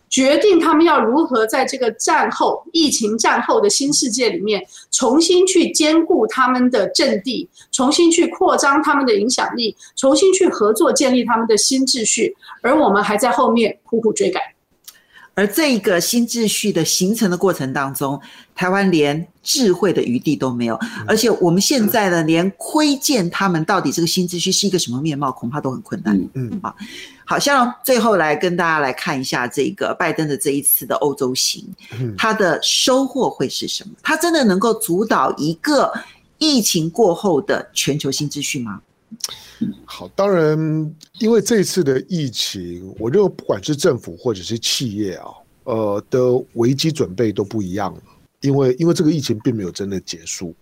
[0.09, 14.41] 决定他们要如何在这个战后疫情战后的新世界里面，重新去兼顾他们的阵地，重新去扩张他们的影响力，重新去合作建立他们的新秩序，而我们还在后面苦苦追赶。
[15.37, 18.19] 而这一个新秩序的形成的过程当中，
[18.55, 20.75] 台湾连智慧的余地都没有，
[21.05, 26.17] 而且我们现在呢，连窥见他们到底这个新秩序是一个什么面貌，恐怕都很困难。
[26.33, 26.75] 嗯嗯，好，
[27.23, 31.63] 好像最后来跟大家来看一下这个拜登的这一次的欧洲行，
[32.17, 33.91] 他的收获会是什么？
[34.01, 35.93] 他真的能够主导一个
[36.39, 38.81] 疫情过后的全球新秩序吗？
[39.85, 45.31] 好，当然，因为这次的疫情，我认为不管是政府或者是企业啊，
[45.63, 46.19] 呃的
[46.53, 48.01] 危机准备都不一样了。
[48.41, 50.53] 因为因为这个疫情并没有真的结束，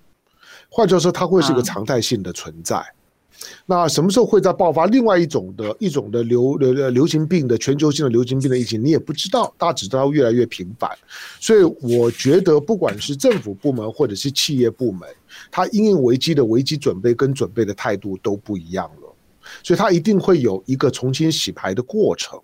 [0.70, 2.86] 换句话说，它会是一个常态性的存在。
[3.66, 10.90] 那什么时候会再爆发另外一种的一种的流流流行病的全球性的流行病的疫情，你也不知道，大家只知道越来越频繁。
[11.40, 15.08] 所以我觉得，不管是政府部门或者是企业部门，
[15.52, 19.14] 它因应危机的危机准备跟准备的态度都不一样了，
[19.64, 22.40] 所以它一定会有一个重新洗牌的过程。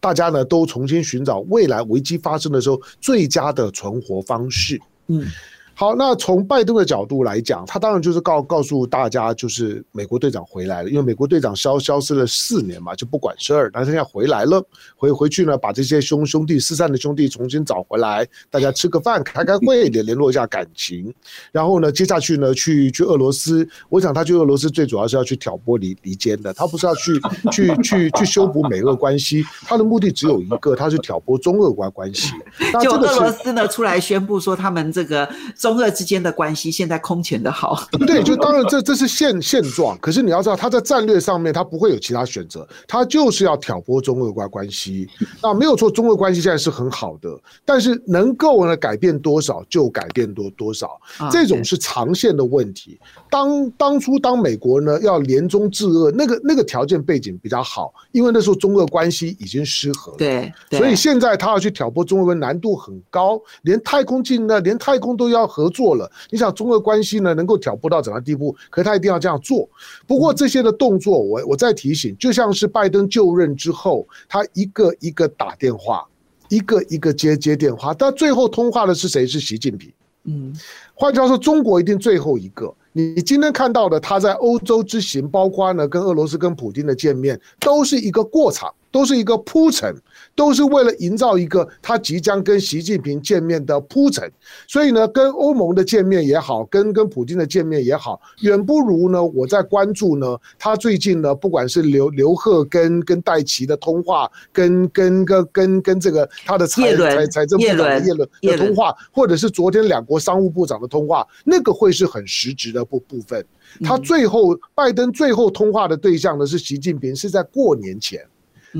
[0.00, 4.80] 大家呢都重新寻找未来危机发生的时候最佳的存活方式。
[5.08, 5.26] 嗯。
[5.74, 14.62] 好，那从拜登的角度来讲，他当然就是告告诉大家，就是美国队长回来了，因为美国队长消消失了四年嘛，就不管事儿，但是现在回来了，
[14.94, 21.12] 回回去呢，把这些兄兄弟失散的兄弟重新找回来，大家吃个饭，开开会，联联络一下感情，
[21.50, 27.20] 然后呢，接下去呢，去去俄罗斯，我想他去俄罗斯最主要是要去挑拨离离间的，他不是要去
[27.50, 32.34] 去去去修补美俄关系，他的目的只有一个，他是挑拨中俄关关系。
[32.80, 35.28] 就俄罗斯呢出来宣布说他们这个。
[35.62, 39.96] 中俄之间的关系现在空前的好， 对，就当然这这是现现状。
[40.00, 45.08] 可是你要知道，他在战略上面他不会有其他选择，他就是要挑拨中俄关关系。
[45.40, 47.30] 那没有错，中俄关系现在是很好的，
[47.64, 51.00] 但是能够呢改变多少就改变多多少，
[51.30, 52.98] 这种是长线的问题。
[53.30, 65.51] 当当初当美国呢要联中制俄，那个那个条件背景比较好，因为那时候中俄关系已经失和了，对，所以现在他要去挑拨中俄难度很高，连太空进呢，连太空都要。
[65.52, 68.56] 合作了，你想中俄关系呢能够挑拨到怎样地步？
[68.70, 69.68] 可是他一定要这样做。
[70.06, 76.06] 不过这些的动作，我我再提醒，就像是拜登就任之后，他一个一个打电话，
[76.48, 79.26] 一个一个接接电话，但最后通话的是谁？
[79.26, 79.92] 是习近平。
[80.24, 80.54] 嗯，
[80.94, 82.72] 换句话说，中国一定最后一个。
[82.92, 89.92] 你今天看到的他在欧洲之行，包括呢跟俄罗斯跟普京的见面，都是一个过场，都是一个铺陈。
[90.34, 94.30] 都是为了营造一个他即将跟习近平见面的铺陈，
[94.66, 113.44] 所以呢，跟欧盟的见面也好，跟跟普京的见面也好，远不如呢，我在关注呢，他最近呢，不管是刘刘鹤跟跟戴琪的通话，跟跟跟跟跟这个他的财财财政部长的叶伦的通话，或者是昨天两国商务部长的通话，那个会是很实质的部部分。
[113.84, 118.24] 他最后拜登最后通话的对象呢是习近平，是在过年前。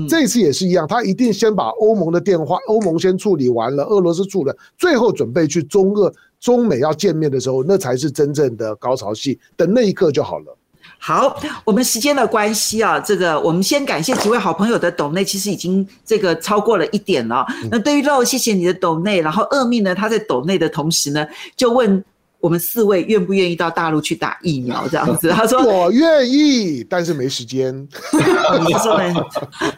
[0.09, 10.57] 这一次也是一样，他一定先把欧盟的电话，欧盟先处理完了，俄罗斯处理，最后准备去中俄、中美要见面的时候，那才是真正的高潮戏，等那一刻就好了。
[10.97, 17.45] 好，我们时间的关系啊，这个我们先感谢几位好朋友的抖内，其实已经这个超过了一点了。
[17.69, 21.25] 那对于肉，谢谢你的抖内，然后恶命呢，他在抖内的同时呢，
[21.55, 22.03] 就问。
[22.43, 24.85] 我们四位愿不愿意到大陆去打疫苗？
[24.89, 27.73] 这样子， 他说我愿意，但是没时间。
[28.67, 29.13] 你说呢？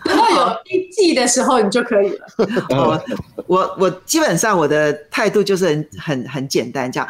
[0.03, 2.25] 等到有一季的时候，你就可以了。
[2.73, 3.05] 我
[3.45, 7.07] 我我基本上我的态度就是很很很简单，这样。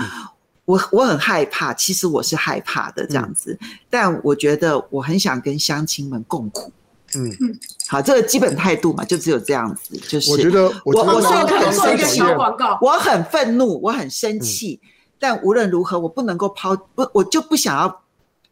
[0.66, 3.58] 我我很害怕，其实我是害怕的这样子，
[3.90, 6.70] 但我觉得我很想跟乡亲们共苦。
[7.16, 7.32] 嗯，
[7.88, 9.96] 好，这个基本态度嘛，就只有这样子。
[10.10, 12.22] 就是我觉得我我虽然很生气，
[12.82, 14.82] 我很愤怒，我很生气。
[15.28, 18.02] 但无论如何，我不能够抛不，我就不想要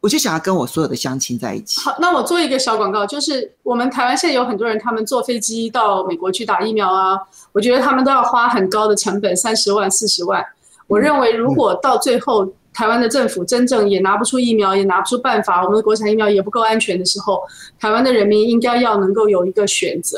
[0.02, 1.80] 我就想要跟我所有的乡亲在一起。
[1.80, 7.16] 好，那我做一个小广告，就是我们台湾现在有很多人，他们坐飞机到美国去打疫苗啊，
[7.52, 10.44] 我觉得他们都要花很高的成本，三十万、四十万。
[10.88, 17.44] 我认为，如果到最后台湾的政府真正也拿不出疫苗，也拿不出办法，我们的国产疫苗也不够安全的时候，
[17.80, 20.18] 台湾的人民应该要能够有一个选择，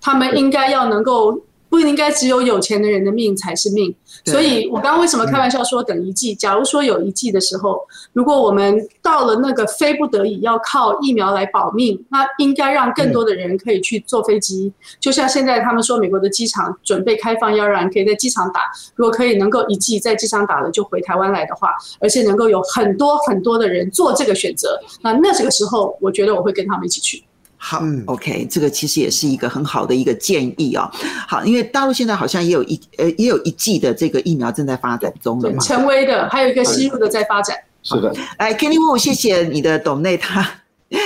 [0.00, 1.36] 他们应该要能够。
[1.70, 3.94] 不应该只有有钱的人的命才是命，
[4.24, 6.34] 所以我刚刚为什么开玩笑说等一季？
[6.34, 7.80] 假如说有一季的时候，
[8.12, 14.72] 如果我们到了那个非不得已要靠疫苗来保命，那应该让更多的人可以去坐飞机。
[14.98, 18.62] 就像现在他们说，美国的机场准备开放，要让人可以在机场打。
[18.96, 27.22] 如果可以能够一季在机场打了就回台湾来的话，而且能够有很多很多的人做这个选择，那那这个时候，我觉得我会跟他们一起去。
[27.62, 30.90] 好，OK，这个其实也是一个很好的一个建议哦。
[31.28, 37.54] 好，因为大陆现在好像也有一呃也有一剂的这个疫苗正在发展中的嘛，陈威的，还有一个吸入的在发展。
[37.82, 40.48] 是的，来，Kenny Wu，谢谢你的董内，他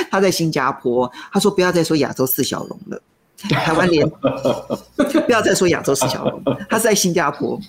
[0.08, 3.02] 他在新加坡，他说不要再说亚洲四小龙了。
[3.50, 4.08] 台湾连
[5.26, 7.60] 不要再说亚洲四小龙，他是在新加坡，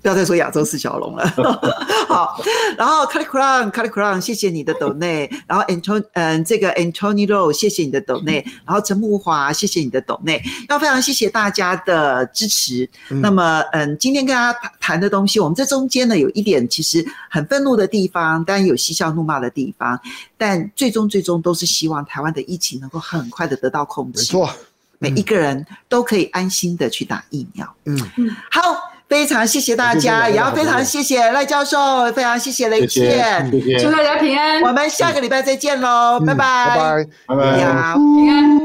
[0.00, 1.26] 不要再说亚洲四小龙了。
[2.08, 2.40] 好，
[2.76, 12.88] 然后 Kali Crown Kali Crown 谢谢你的斗内，然后 Anton 嗯，这个 Anthony Rowe 谢谢你的斗内，然后陈木华谢谢你的斗内，要非常谢谢大家的支持。
[13.08, 20.00] 那么嗯，今天跟大家谈的东西，我们这中间呢有一点其实很愤怒的地方，当然有嬉笑怒骂的地方，
[20.36, 24.20] 但最终最终都是希望台湾的疫情能够很快的得到控制。
[24.20, 24.50] 没错。
[24.98, 27.66] 每一个人都可以安心的去打疫苗。
[27.86, 27.98] 嗯。
[28.16, 28.60] 嗯，好，
[29.08, 34.60] 非常谢谢大家，也要非常谢谢赖教授，非常谢谢雷倩，祝大家平安。
[34.62, 38.58] 我们下个礼拜再见喽，拜拜，拜拜，拜拜，平安。